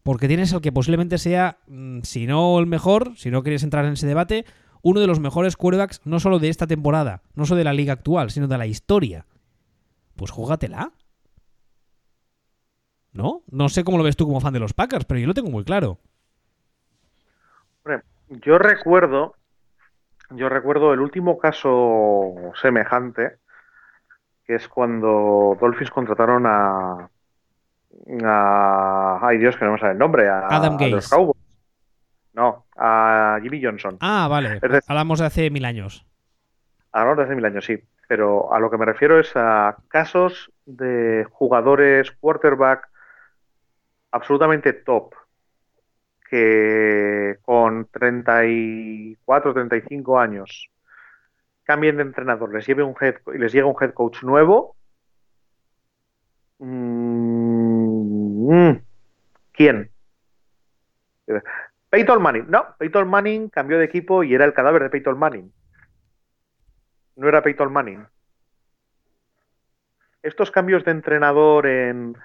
[0.06, 3.86] Porque tienes al que posiblemente sea, mm, si no el mejor, si no quieres entrar
[3.86, 4.46] en ese debate,
[4.84, 7.94] uno de los mejores quarterbacks, no solo de esta temporada, no solo de la liga
[7.94, 9.26] actual, sino de la historia.
[10.16, 10.92] Pues júgatela.
[13.14, 13.42] ¿No?
[13.50, 15.50] No sé cómo lo ves tú como fan de los Packers, pero yo lo tengo
[15.50, 15.98] muy claro.
[18.30, 19.34] Yo recuerdo,
[20.30, 23.38] yo recuerdo el último caso semejante,
[24.46, 27.10] que es cuando Dolphins contrataron a,
[28.24, 31.10] a ay Dios, que no me sale el nombre, a, Adam a los.
[31.10, 31.42] Cowboys.
[32.34, 33.98] No, a Jimmy Johnson.
[34.02, 34.60] Ah, vale.
[34.60, 36.06] Decir- Hablamos de hace mil años.
[36.92, 37.82] Hablamos de hace mil años, sí.
[38.08, 42.88] Pero a lo que me refiero es a casos de jugadores quarterback
[44.12, 45.14] absolutamente top
[46.30, 50.70] que con 34, 35 años
[51.64, 54.76] cambien de entrenador, les lleve un head les llega un head coach nuevo.
[58.46, 58.78] Mm,
[59.54, 59.90] ¿Quién?
[61.90, 62.46] Peyton Manning.
[62.48, 65.52] No, Peyton Manning cambió de equipo y era el cadáver de Peyton Manning.
[67.16, 68.06] No era Peyton Manning.
[70.22, 72.16] Estos cambios de entrenador en,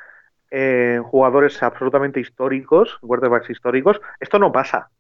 [0.51, 4.91] en jugadores absolutamente históricos, quarterbacks históricos, esto no pasa.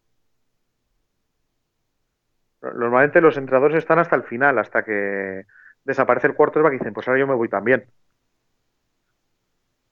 [2.62, 5.44] Normalmente los entrenadores están hasta el final, hasta que
[5.84, 7.86] desaparece el quarterback y dicen, pues ahora yo me voy también.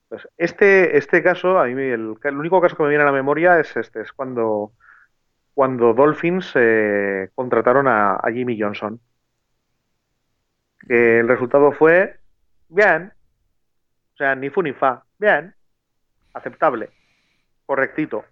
[0.09, 3.11] Pues este, este caso, a mí el, el, único caso que me viene a la
[3.11, 4.73] memoria es este, es cuando,
[5.53, 8.99] cuando Dolphins eh, contrataron a, a, Jimmy Johnson.
[10.87, 12.19] Que el resultado fue
[12.69, 13.13] bien,
[14.13, 15.53] o sea, ni fu ni fa, bien,
[16.33, 16.89] aceptable,
[17.67, 18.25] correctito.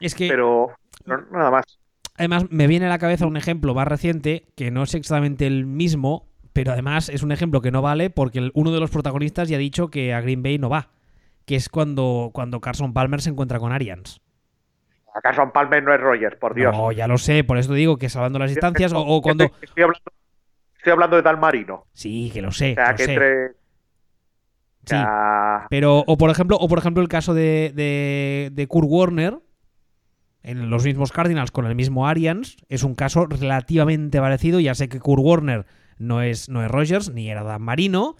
[0.00, 0.28] Es que.
[0.28, 0.72] Pero
[1.06, 1.78] no, nada más.
[2.16, 5.64] Además, me viene a la cabeza un ejemplo más reciente, que no es exactamente el
[5.64, 9.56] mismo, pero además es un ejemplo que no vale porque uno de los protagonistas ya
[9.56, 10.90] ha dicho que a Green Bay no va,
[11.48, 14.20] que es cuando, cuando Carson Palmer se encuentra con Arians.
[15.14, 16.76] A Carson Palmer no es Rogers, por Dios.
[16.76, 19.44] No, ya lo sé, por eso digo que salvando las distancias o, o, cuando...
[19.62, 20.12] Estoy hablando,
[20.76, 21.86] estoy hablando, de tal Marino.
[21.94, 22.72] Sí, que lo sé.
[22.72, 23.14] O sea, que sé.
[23.14, 23.48] entre...
[24.84, 24.96] Sí,
[25.70, 29.38] pero, o por ejemplo, o por ejemplo el caso de, de, de Kurt Warner,
[30.42, 34.60] en los mismos Cardinals con el mismo Arians, es un caso relativamente parecido.
[34.60, 35.64] Ya sé que Kurt Warner
[35.96, 38.16] no es, no es Rogers, ni era Dan Marino,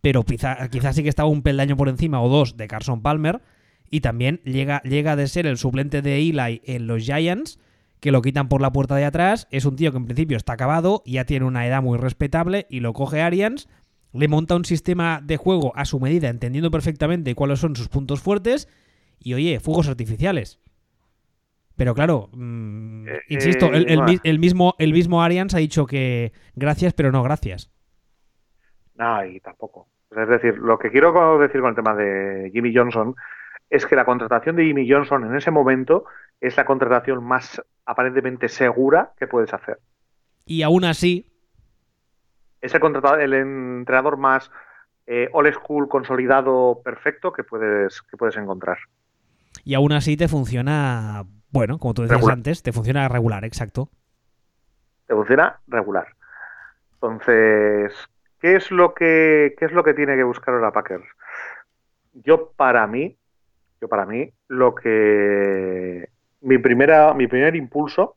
[0.00, 3.40] pero quizás quizá sí que estaba un peldaño por encima o dos de Carson Palmer.
[3.88, 7.60] Y también llega, llega de ser el suplente de Eli en los Giants,
[8.00, 9.46] que lo quitan por la puerta de atrás.
[9.52, 12.80] Es un tío que en principio está acabado, ya tiene una edad muy respetable, y
[12.80, 13.68] lo coge Arians,
[14.12, 18.20] le monta un sistema de juego a su medida, entendiendo perfectamente cuáles son sus puntos
[18.20, 18.68] fuertes,
[19.20, 20.58] y oye, fuegos artificiales.
[21.76, 26.32] Pero claro, mmm, eh, insisto, el, el, el, mismo, el mismo Arians ha dicho que
[26.54, 27.70] gracias, pero no gracias.
[28.96, 29.88] No, y tampoco.
[30.10, 33.14] Es decir, lo que quiero decir con el tema de Jimmy Johnson
[33.68, 36.04] es que la contratación de Jimmy Johnson en ese momento
[36.40, 39.78] es la contratación más aparentemente segura que puedes hacer.
[40.44, 41.32] Y aún así.
[42.60, 44.50] Es el, entrenador más
[45.06, 48.78] eh, old school, consolidado, perfecto que puedes, que puedes encontrar.
[49.64, 52.36] Y aún así te funciona bueno, como tú decías regular.
[52.36, 53.88] antes, te funciona regular, exacto.
[55.06, 56.08] Te funciona regular.
[56.94, 57.92] Entonces,
[58.40, 61.06] ¿qué es lo que, qué es lo que tiene que buscar ahora Packers?
[62.12, 63.16] Yo para mí,
[63.80, 66.08] yo para mí, lo que
[66.40, 68.16] mi primera, mi primer impulso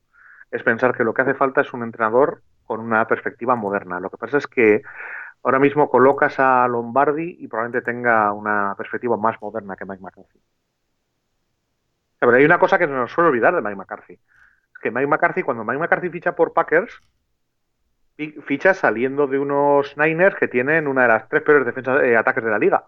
[0.52, 4.00] es pensar que lo que hace falta es un entrenador con una perspectiva moderna.
[4.00, 4.82] Lo que pasa es que
[5.44, 10.40] ahora mismo colocas a Lombardi y probablemente tenga una perspectiva más moderna que Mike McCarthy.
[12.20, 14.14] Pero hay una cosa que no nos suele olvidar de Mike McCarthy.
[14.14, 17.00] Es que Mike McCarthy, cuando Mike McCarthy ficha por Packers,
[18.46, 22.44] ficha saliendo de unos Niners que tienen una de las tres peores defensas eh, ataques
[22.44, 22.88] de la liga.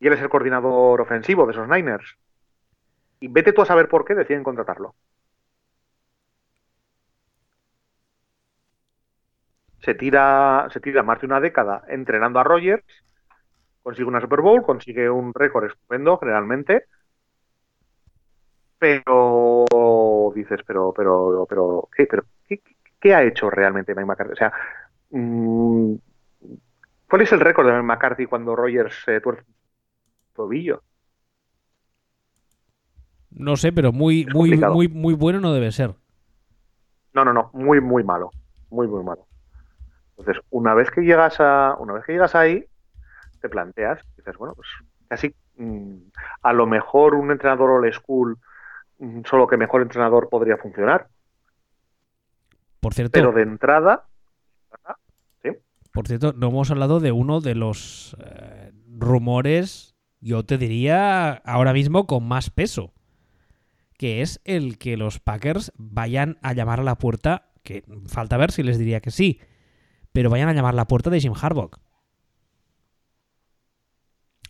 [0.00, 2.16] Y él es el coordinador ofensivo de esos Niners.
[3.20, 4.94] Y vete tú a saber por qué deciden contratarlo.
[9.80, 12.84] Se tira, se tira más de una década entrenando a Rogers
[13.88, 16.84] consigue una Super Bowl, consigue un récord estupendo generalmente,
[18.78, 19.66] pero
[20.34, 22.62] dices, pero, pero, pero, ¿qué, pero, ¿qué,
[23.00, 24.32] qué ha hecho realmente Mike McCarthy?
[24.32, 24.52] O sea,
[25.10, 25.94] mmm,
[27.08, 30.82] ¿cuál es el récord de Mike McCarthy cuando Rogers eh, tuerce el tobillo?
[33.30, 35.94] No sé, pero muy, muy, muy, muy bueno no debe ser.
[37.12, 38.30] No, no, no, muy, muy malo,
[38.70, 39.26] muy, muy malo.
[40.16, 42.64] Entonces, una vez que llegas a, una vez que llegas ahí,
[43.40, 44.68] te planteas, dices, bueno, pues
[45.08, 45.96] casi mmm,
[46.42, 48.38] a lo mejor un entrenador old school,
[49.24, 51.08] solo que mejor entrenador podría funcionar.
[52.80, 53.12] Por cierto.
[53.12, 54.08] Pero de entrada.
[55.42, 55.50] ¿sí?
[55.92, 61.72] Por cierto, no hemos hablado de uno de los eh, rumores, yo te diría ahora
[61.72, 62.92] mismo con más peso.
[63.96, 67.50] Que es el que los Packers vayan a llamar a la puerta.
[67.64, 69.40] Que falta ver si les diría que sí.
[70.12, 71.70] Pero vayan a llamar a la puerta de Jim Harbaugh.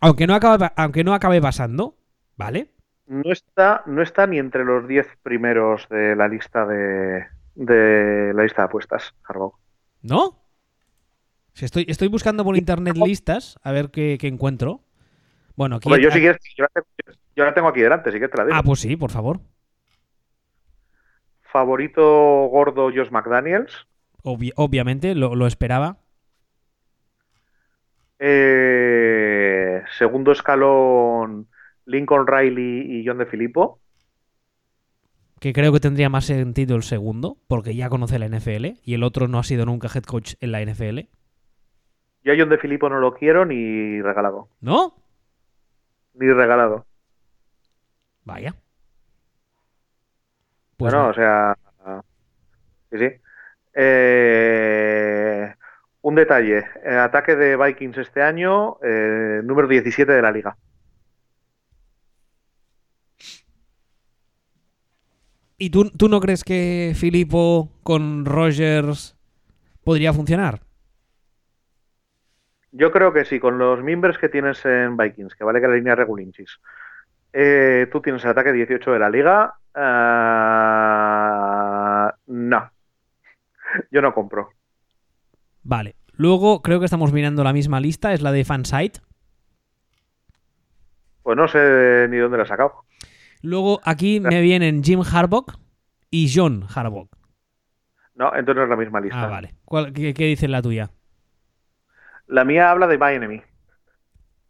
[0.01, 1.97] Aunque no acabe, aunque no acabe pasando,
[2.37, 2.73] ¿vale?
[3.09, 8.43] No está, no está ni entre los 10 primeros de la lista de, de la
[8.43, 9.55] lista de apuestas, Harbaugh.
[10.01, 10.37] ¿No?
[11.53, 14.81] Si estoy, estoy buscando por internet listas a ver qué, qué encuentro.
[15.55, 16.87] Bueno, aquí Hombre, yo, si quieres, yo, la tengo,
[17.35, 18.55] yo, la tengo, aquí delante, sí que te la digo.
[18.57, 19.41] Ah, pues sí, por favor.
[21.51, 23.87] Favorito gordo Josh McDaniels.
[24.23, 25.97] Obvi- obviamente, lo, lo esperaba.
[28.19, 31.48] Eh, segundo escalón,
[31.89, 33.79] Lincoln Riley y John de Filippo.
[35.39, 39.03] Que creo que tendría más sentido el segundo, porque ya conoce la NFL y el
[39.03, 40.99] otro no ha sido nunca head coach en la NFL.
[42.23, 44.49] Yo a John de Filippo no lo quiero ni regalado.
[44.61, 44.95] ¿No?
[46.13, 46.85] Ni regalado.
[48.25, 48.53] Vaya.
[50.77, 51.09] Pues bueno, no.
[51.09, 51.57] o sea.
[52.91, 53.07] Sí, sí.
[53.73, 55.53] Eh,
[56.01, 56.65] un detalle.
[56.83, 60.57] eh, ataque de Vikings este año, eh, número 17 de la liga.
[65.59, 69.17] ¿Y tú, tú no crees que Filippo con Rogers
[69.83, 70.61] podría funcionar?
[72.71, 75.75] Yo creo que sí, con los miembros que tienes en Vikings, que vale que la
[75.75, 76.59] línea regulinchis.
[77.33, 79.55] Eh, tú tienes el ataque 18 de la liga.
[79.75, 80.95] ah,
[82.27, 82.71] no.
[83.91, 84.51] Yo no compro.
[85.63, 85.97] Vale.
[86.13, 89.01] Luego creo que estamos mirando la misma lista, es la de Fansite.
[91.23, 92.85] Pues no sé ni dónde la he sacado.
[93.41, 95.45] Luego aquí me vienen Jim Harbaugh
[96.11, 97.07] y John Harbaugh.
[98.15, 99.23] No, entonces no es la misma lista.
[99.23, 99.55] Ah, vale.
[99.65, 100.91] ¿Cuál- qué, qué dice la tuya?
[102.27, 103.41] La mía habla de Enemy,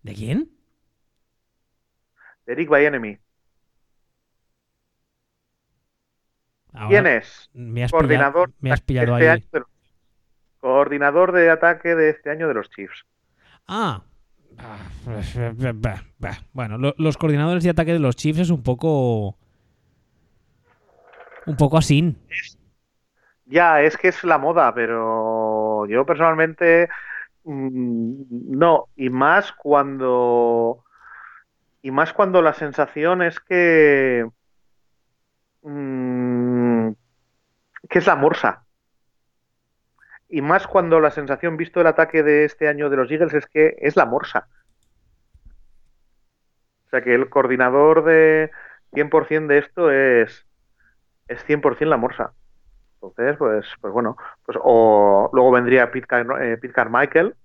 [0.03, 0.49] ¿De quién?
[2.45, 3.17] de Eric Enemy.
[6.73, 7.49] Ahora ¿Quién es?
[7.53, 9.37] Me has Coordinador pillado, me has pillado este ahí.
[9.37, 9.69] año de los-
[10.59, 13.05] Coordinador de ataque de este año de los Chiefs.
[13.67, 14.03] Ah.
[14.57, 14.77] Ah.
[16.53, 19.37] Bueno, lo- los coordinadores de ataque de los Chiefs es un poco.
[21.45, 22.15] Un poco así.
[23.45, 26.89] Ya, es que es la moda, pero yo personalmente
[27.43, 28.85] mm, no.
[28.95, 30.83] Y más cuando.
[31.81, 34.27] Y más cuando la sensación es que.
[35.63, 36.89] mm,
[37.89, 38.65] que es la morsa.
[40.29, 43.47] Y más cuando la sensación, visto el ataque de este año de los Eagles, es
[43.47, 44.47] que es la morsa.
[46.85, 48.51] O sea que el coordinador de
[48.93, 50.45] 100% de esto es,
[51.27, 52.33] es 100% la morsa.
[52.95, 57.35] Entonces, pues, pues bueno, pues o luego vendría Pete, Car- eh, Pete Carmichael,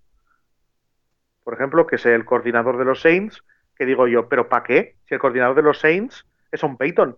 [1.44, 3.42] por ejemplo, que es el coordinador de los Saints,
[3.76, 4.96] que digo yo, ¿pero para qué?
[5.06, 7.16] Si el coordinador de los Saints es un Peyton.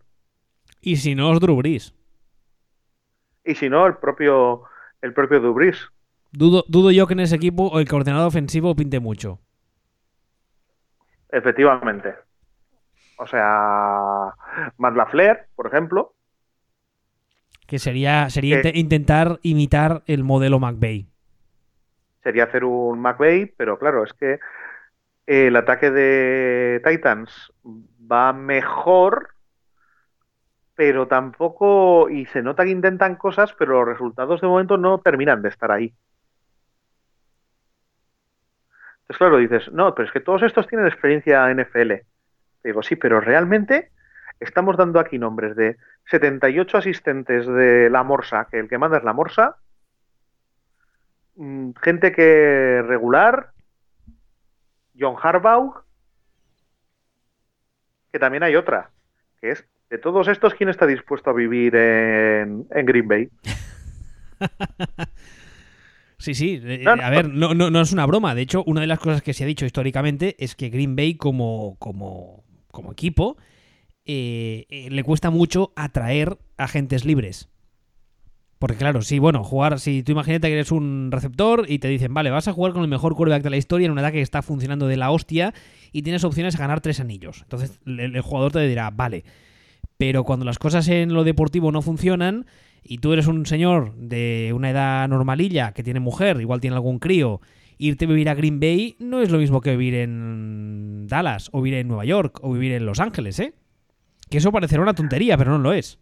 [0.80, 1.94] Y si no, es Drew Brees.
[3.44, 4.64] Y si no, el propio,
[5.02, 5.88] el propio Dubris.
[6.32, 9.40] Dudo, dudo yo que en ese equipo el coordinador ofensivo pinte mucho.
[11.30, 12.14] Efectivamente.
[13.18, 14.34] O sea,
[14.76, 16.12] Matt LaFleur, por ejemplo,
[17.66, 21.08] Que sería, sería Que- intentar imitar el modelo McVeigh.
[22.22, 24.38] sería hacer un McVay, pero claro, es que
[25.26, 29.30] el ataque de Titans va mejor,
[30.76, 35.40] pero tampoco, y se nota que intentan cosas, pero los resultados de momento no terminan
[35.40, 35.94] de estar ahí.
[39.00, 41.92] Entonces, claro, dices, no, pero es que todos estos tienen experiencia en NFL.
[42.60, 43.90] Te digo, sí, pero realmente
[44.38, 45.78] estamos dando aquí nombres de
[46.10, 49.56] 78 asistentes de la Morsa, que el que manda es la Morsa,
[51.36, 53.52] mm, gente que regular,
[54.98, 55.84] John Harbaugh,
[58.12, 58.90] que también hay otra,
[59.40, 59.66] que es
[59.96, 63.28] de todos estos, ¿quién está dispuesto a vivir en, en Green Bay?
[66.18, 66.60] Sí, sí.
[66.64, 67.02] eh, No, no.
[67.02, 68.34] A ver, no, no, no es una broma.
[68.34, 71.14] De hecho, una de las cosas que se ha dicho históricamente es que Green Bay
[71.14, 72.42] como, como,
[72.72, 73.36] como equipo
[74.06, 77.50] eh, eh, le cuesta mucho atraer agentes libres.
[78.58, 82.14] Porque claro, sí, bueno, jugar, si tú imagínate que eres un receptor y te dicen,
[82.14, 84.22] vale, vas a jugar con el mejor quarterback de la historia en un ataque que
[84.22, 85.52] está funcionando de la hostia
[85.92, 87.42] y tienes opciones a ganar tres anillos.
[87.42, 89.24] Entonces el, el jugador te dirá, vale,
[89.98, 92.46] pero cuando las cosas en lo deportivo no funcionan
[92.82, 96.98] y tú eres un señor de una edad normalilla que tiene mujer, igual tiene algún
[96.98, 97.40] crío,
[97.78, 101.62] irte a vivir a Green Bay no es lo mismo que vivir en Dallas o
[101.62, 103.54] vivir en Nueva York o vivir en Los Ángeles, ¿eh?
[104.30, 105.98] Que eso parecerá una tontería, pero no lo es.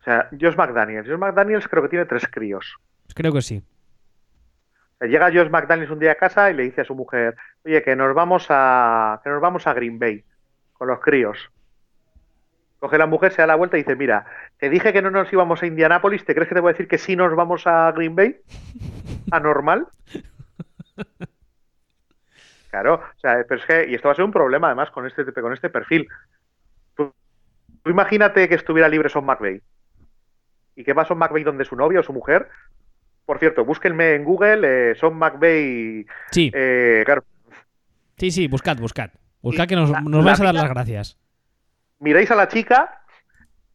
[0.00, 1.08] O sea, Josh McDaniels.
[1.08, 2.76] Josh McDaniels creo que tiene tres críos.
[3.14, 3.62] Creo que sí.
[5.00, 7.96] Llega Josh McDaniels un día a casa y le dice a su mujer, oye, que
[7.96, 10.24] nos vamos a, que nos vamos a Green Bay
[10.74, 11.50] con los críos.
[12.78, 14.26] Coge la mujer, se da la vuelta y dice, mira,
[14.58, 16.88] te dije que no nos íbamos a Indianápolis, ¿te crees que te voy a decir
[16.88, 18.36] que sí nos vamos a Green Bay?
[19.30, 19.86] ¿Anormal?
[22.70, 25.06] Claro, o sea, pero es que, y esto va a ser un problema además con
[25.06, 26.06] este, con este perfil.
[26.94, 27.14] Tú,
[27.82, 29.62] tú imagínate que estuviera libre Son McVay.
[30.74, 32.48] ¿Y qué va Son McVay donde su novia o su mujer?
[33.24, 37.24] Por cierto, búsquenme en Google, eh, Son McVay, Sí, eh, claro,
[38.18, 39.10] sí, sí, buscad, buscad.
[39.42, 41.18] Buscad que nos, nos vais a dar las gracias.
[41.98, 43.02] Miráis a la chica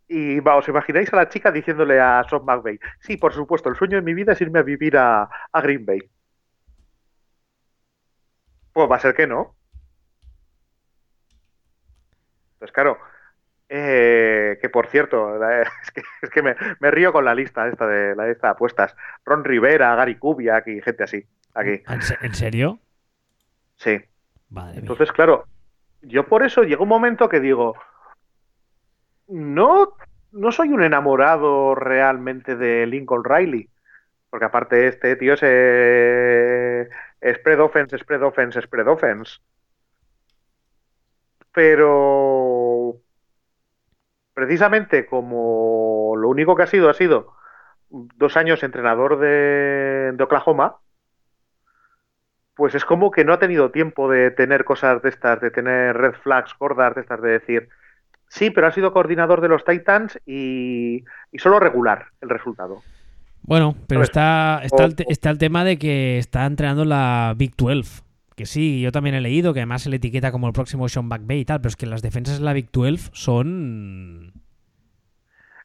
[0.07, 3.77] Y va, os imagináis a la chica diciéndole a Sean McVay, sí, por supuesto, el
[3.77, 6.01] sueño de mi vida es irme a vivir a, a Green Bay.
[8.73, 9.55] Pues va a ser que no.
[12.59, 12.97] Pues claro,
[13.69, 15.41] eh, que por cierto,
[15.81, 18.51] es que, es que me, me, río con la lista esta de la lista de
[18.51, 18.93] apuestas.
[19.23, 21.25] Ron Rivera, Gary Kubiak y gente así.
[21.53, 21.81] Aquí.
[22.21, 22.79] ¿En serio?
[23.77, 23.97] Sí.
[24.49, 25.13] Madre Entonces, mía.
[25.15, 25.45] claro,
[26.01, 27.75] yo por eso llega un momento que digo,
[29.31, 29.93] no,
[30.31, 33.69] no soy un enamorado realmente de Lincoln Riley.
[34.29, 36.89] Porque aparte este tío es eh,
[37.35, 39.39] spread offense, spread offense, spread offense.
[41.53, 43.01] Pero
[44.33, 47.33] precisamente como lo único que ha sido ha sido
[47.89, 50.77] dos años entrenador de, de, Oklahoma,
[52.55, 55.97] pues es como que no ha tenido tiempo de tener cosas de estas, de tener
[55.97, 57.69] red flags gordas, de estas, de decir,
[58.31, 62.81] sí, pero ha sido coordinador de los Titans y, y solo regular el resultado.
[63.43, 68.03] Bueno, pero está, está, el, está el tema de que está entrenando la Big 12.
[68.35, 71.07] Que sí, yo también he leído que además se le etiqueta como el próximo Sean
[71.07, 74.31] McVay y tal, pero es que las defensas de la Big 12 son.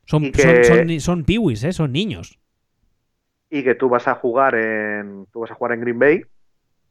[0.05, 0.43] Son, que...
[0.43, 1.73] son, son, son piwis, ¿eh?
[1.73, 2.39] son niños.
[3.49, 5.27] Y que tú vas a jugar en.
[5.33, 6.23] Tú vas a jugar en Green Bay.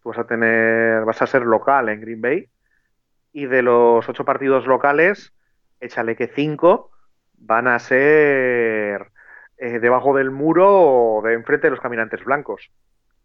[0.01, 1.03] Tú vas a tener.
[1.03, 2.47] vas a ser local en Green Bay.
[3.33, 5.33] Y de los ocho partidos locales,
[5.85, 6.91] échale que cinco
[7.37, 9.11] van a ser
[9.57, 10.67] eh, debajo del muro
[11.17, 12.71] o de enfrente de los caminantes blancos.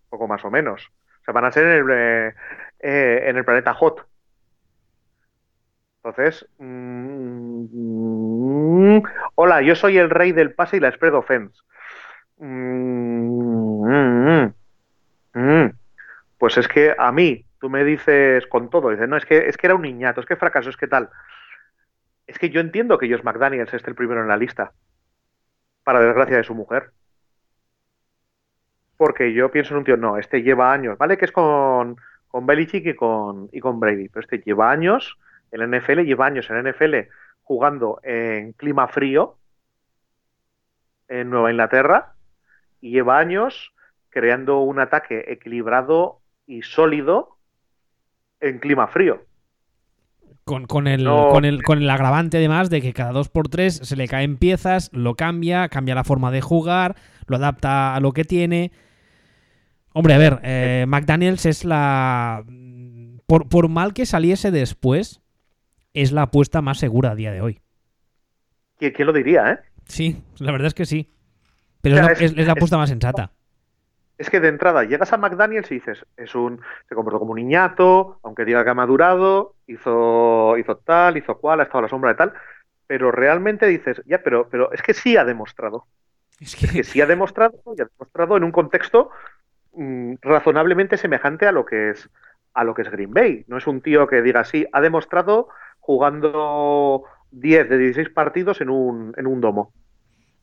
[0.09, 0.91] Poco más o menos.
[1.21, 2.35] O sea, van a ser en el, eh,
[2.81, 4.07] eh, en el planeta Hot.
[6.03, 7.67] Entonces, mmm,
[9.35, 11.61] hola, yo soy el rey del pase y la spread offense.
[12.39, 13.85] Mmm,
[15.35, 15.67] mmm,
[16.39, 19.59] pues es que a mí, tú me dices con todo, dices, no, es que, es
[19.59, 21.11] que era un niñato, es que fracaso, es que tal.
[22.31, 24.73] Es que yo entiendo que Josh McDaniels esté el primero en la lista,
[25.85, 26.93] para desgracia de su mujer
[29.01, 31.17] porque yo pienso en un tío, no, este lleva años, ¿vale?
[31.17, 31.97] Que es con,
[32.29, 35.19] con Belichick y con, y con Brady, pero este lleva años
[35.51, 37.09] en NFL, lleva años en la NFL
[37.41, 39.39] jugando en clima frío
[41.09, 42.13] en Nueva Inglaterra
[42.83, 43.73] y lleva años
[44.11, 47.39] creando un ataque equilibrado y sólido
[48.41, 49.25] en clima frío.
[50.45, 53.49] Con, con, el, no, con, el, con el agravante además de que cada dos por
[53.49, 56.97] tres se le caen piezas, lo cambia, cambia la forma de jugar,
[57.27, 58.73] lo adapta a lo que tiene.
[59.93, 62.45] Hombre, a ver, eh, McDaniels es la.
[63.27, 65.21] Por, por, mal que saliese después,
[65.95, 67.61] es la apuesta más segura a día de hoy.
[68.79, 69.59] ¿Quién, lo diría, eh?
[69.85, 71.11] Sí, la verdad es que sí.
[71.81, 73.33] Pero o sea, es, la, es, es, la, apuesta más sensata.
[74.21, 76.61] Es que de entrada llegas a McDaniels y dices, es un.
[76.91, 81.61] Se comportó como un niñato, aunque diga que ha madurado, hizo, hizo tal, hizo cual,
[81.61, 82.35] ha estado a la sombra de tal.
[82.87, 85.87] Pero realmente dices, ya, pero, pero es que sí ha demostrado.
[86.39, 86.67] Es que...
[86.67, 89.11] es que sí ha demostrado, y ha demostrado en un contexto
[89.73, 92.11] mm, razonablemente semejante a lo que es
[92.53, 93.47] a lo que es Green Bay.
[93.49, 95.49] No es un tío que diga sí, ha demostrado
[95.79, 99.73] jugando 10 de 16 partidos en un, en un domo.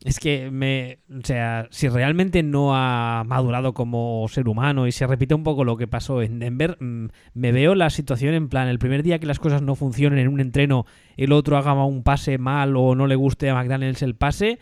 [0.03, 0.99] Es que me.
[1.09, 5.63] O sea, si realmente no ha madurado como ser humano y se repite un poco
[5.63, 9.19] lo que pasó en Denver, mmm, me veo la situación en plan: el primer día
[9.19, 10.85] que las cosas no funcionen en un entreno,
[11.17, 14.59] el otro haga un pase mal o no le guste a McDaniels el pase,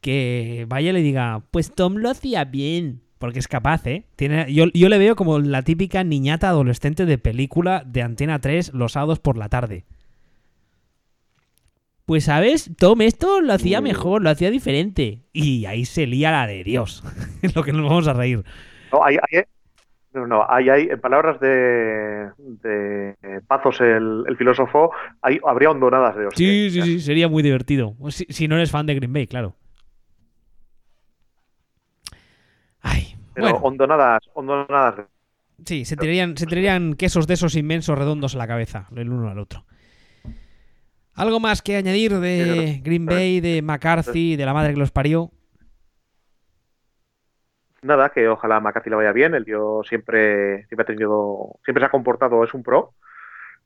[0.00, 3.02] que vaya y le diga: Pues Tom lo hacía bien.
[3.18, 4.04] Porque es capaz, ¿eh?
[4.16, 8.74] Tiene, yo, yo le veo como la típica niñata adolescente de película de Antena 3
[8.74, 9.84] los sábados por la tarde.
[12.12, 12.70] Pues, ¿sabes?
[12.76, 15.22] Tom esto lo hacía mejor, lo hacía diferente.
[15.32, 17.02] Y ahí se lía la de Dios.
[17.42, 18.44] Es lo que nos vamos a reír.
[18.92, 19.44] No, hay, hay,
[20.12, 24.90] no, no, hay, hay, en palabras de, de Pazos, el, el filósofo,
[25.22, 26.46] hay, habría hondonadas de hostia.
[26.46, 27.94] Sí, sí, sí, sería muy divertido.
[28.10, 29.56] Si, si, no eres fan de Green Bay, claro.
[32.82, 33.64] Ay, Pero bueno.
[33.64, 35.06] hondonadas, hondonadas.
[35.64, 39.30] Sí, se tirarían, se tirarían quesos de esos inmensos redondos a la cabeza, el uno
[39.30, 39.64] al otro.
[41.14, 45.30] ¿Algo más que añadir de Green Bay, de McCarthy, de la madre que los parió?
[47.82, 49.34] Nada, que ojalá McCarthy le vaya bien.
[49.34, 52.94] El tío siempre, siempre ha tenido, siempre se ha comportado, es un pro.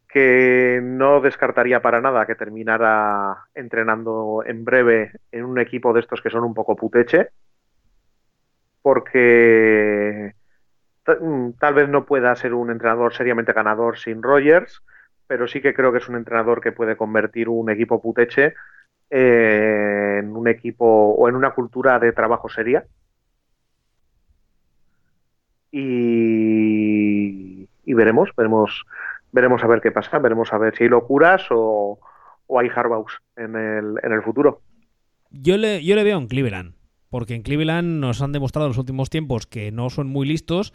[0.08, 6.22] Que no descartaría para nada que terminara entrenando en breve en un equipo de estos
[6.22, 7.28] que son un poco puteche.
[8.82, 10.34] Porque
[11.58, 14.82] tal vez no pueda ser un entrenador seriamente ganador sin Rogers
[15.26, 18.54] pero sí que creo que es un entrenador que puede convertir un equipo puteche
[19.10, 22.84] eh, en un equipo o en una cultura de trabajo seria.
[25.70, 26.48] Y,
[27.84, 28.84] y, veremos, veremos,
[29.32, 31.98] veremos a ver qué pasa, veremos a ver si hay locuras o,
[32.46, 34.62] o hay Harbaus en el, en el futuro.
[35.30, 36.74] Yo le, yo le veo en Cleveland,
[37.10, 40.72] porque en Cleveland nos han demostrado en los últimos tiempos que no son muy listos.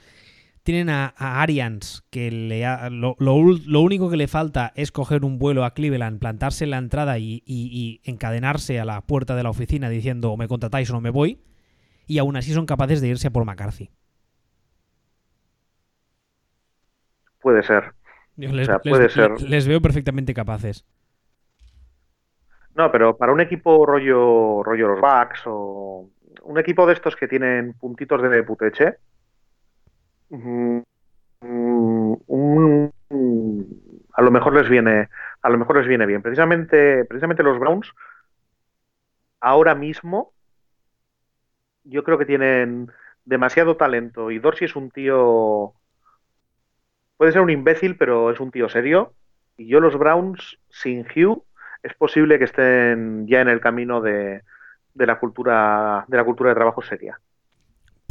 [0.63, 5.25] Tienen a, a Arians, que le ha- lo, lo único que le falta es coger
[5.25, 9.35] un vuelo a Cleveland, plantarse en la entrada y, y- y encadenarse a la puerta
[9.35, 11.41] de la oficina diciendo o me contratáis o no me voy.
[12.07, 13.89] Y aún así son capaces de irse a por McCarthy.
[17.41, 17.93] Puede ser.
[18.37, 19.41] Yo les, sea, les- puede ser.
[19.41, 20.85] les veo perfectamente capaces.
[22.75, 26.09] No, pero para un equipo rollo, rollo los Bucks o
[26.43, 28.95] un equipo de estos que tienen puntitos de puteche,
[30.31, 30.81] mm,
[32.27, 33.61] mm,
[34.13, 35.09] a lo mejor les viene,
[35.41, 36.21] a lo mejor les viene bien.
[36.21, 37.93] Precisamente, precisamente los Browns,
[39.39, 40.33] ahora mismo,
[41.83, 42.91] yo creo que tienen
[43.25, 45.73] demasiado talento y Dorsey es un tío,
[47.17, 49.13] puede ser un imbécil, pero es un tío serio.
[49.57, 51.43] Y yo los Browns sin Hugh
[51.83, 54.43] es posible que estén ya en el camino de,
[54.93, 57.19] de la cultura de la cultura de trabajo seria.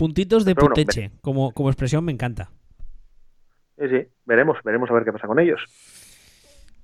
[0.01, 2.51] Puntitos de bueno, puteche, como, como expresión me encanta.
[3.79, 5.61] Sí, sí, veremos, veremos a ver qué pasa con ellos.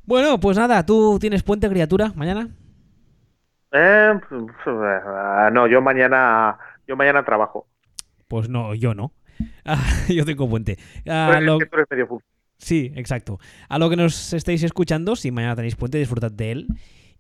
[0.05, 2.51] Bueno, pues nada, ¿tú tienes puente, criatura, mañana?
[3.73, 7.67] Eh, eh, no, yo mañana yo mañana trabajo.
[8.29, 9.13] Pues no, yo no.
[9.65, 10.77] Ah, yo tengo puente.
[10.77, 11.59] Tú A eres- lo-.
[12.59, 13.39] Sí, exacto.
[13.71, 16.67] A lo que nos estáis escuchando, si mañana tenéis puente, disfrutad de él.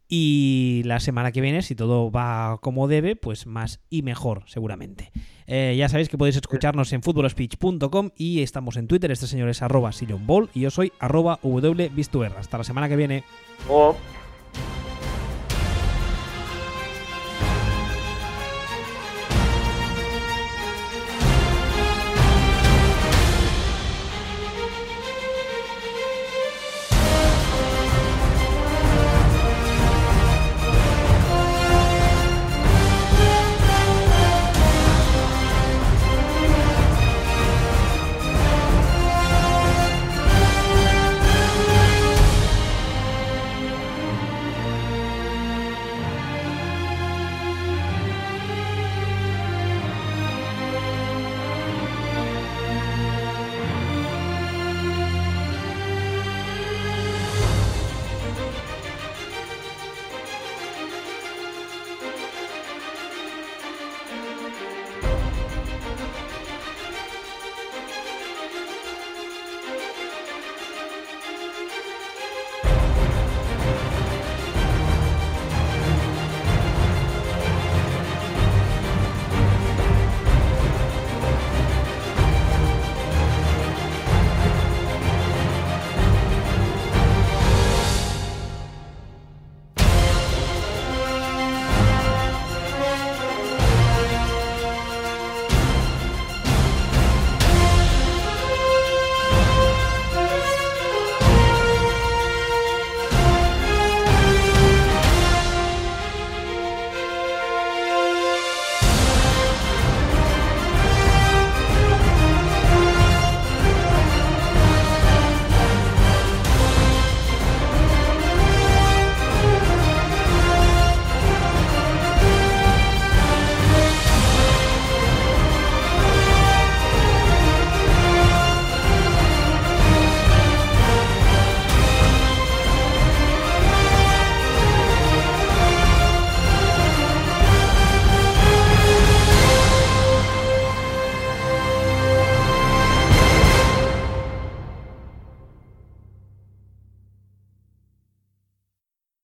[0.09, 5.11] Y la semana que viene, si todo va como debe, pues más y mejor, seguramente.
[5.47, 9.11] Eh, ya sabéis que podéis escucharnos en footballspeech.com y estamos en Twitter.
[9.11, 11.41] Este señor es arroba Sillon Ball y yo soy arroba.
[12.39, 13.25] Hasta la semana que viene.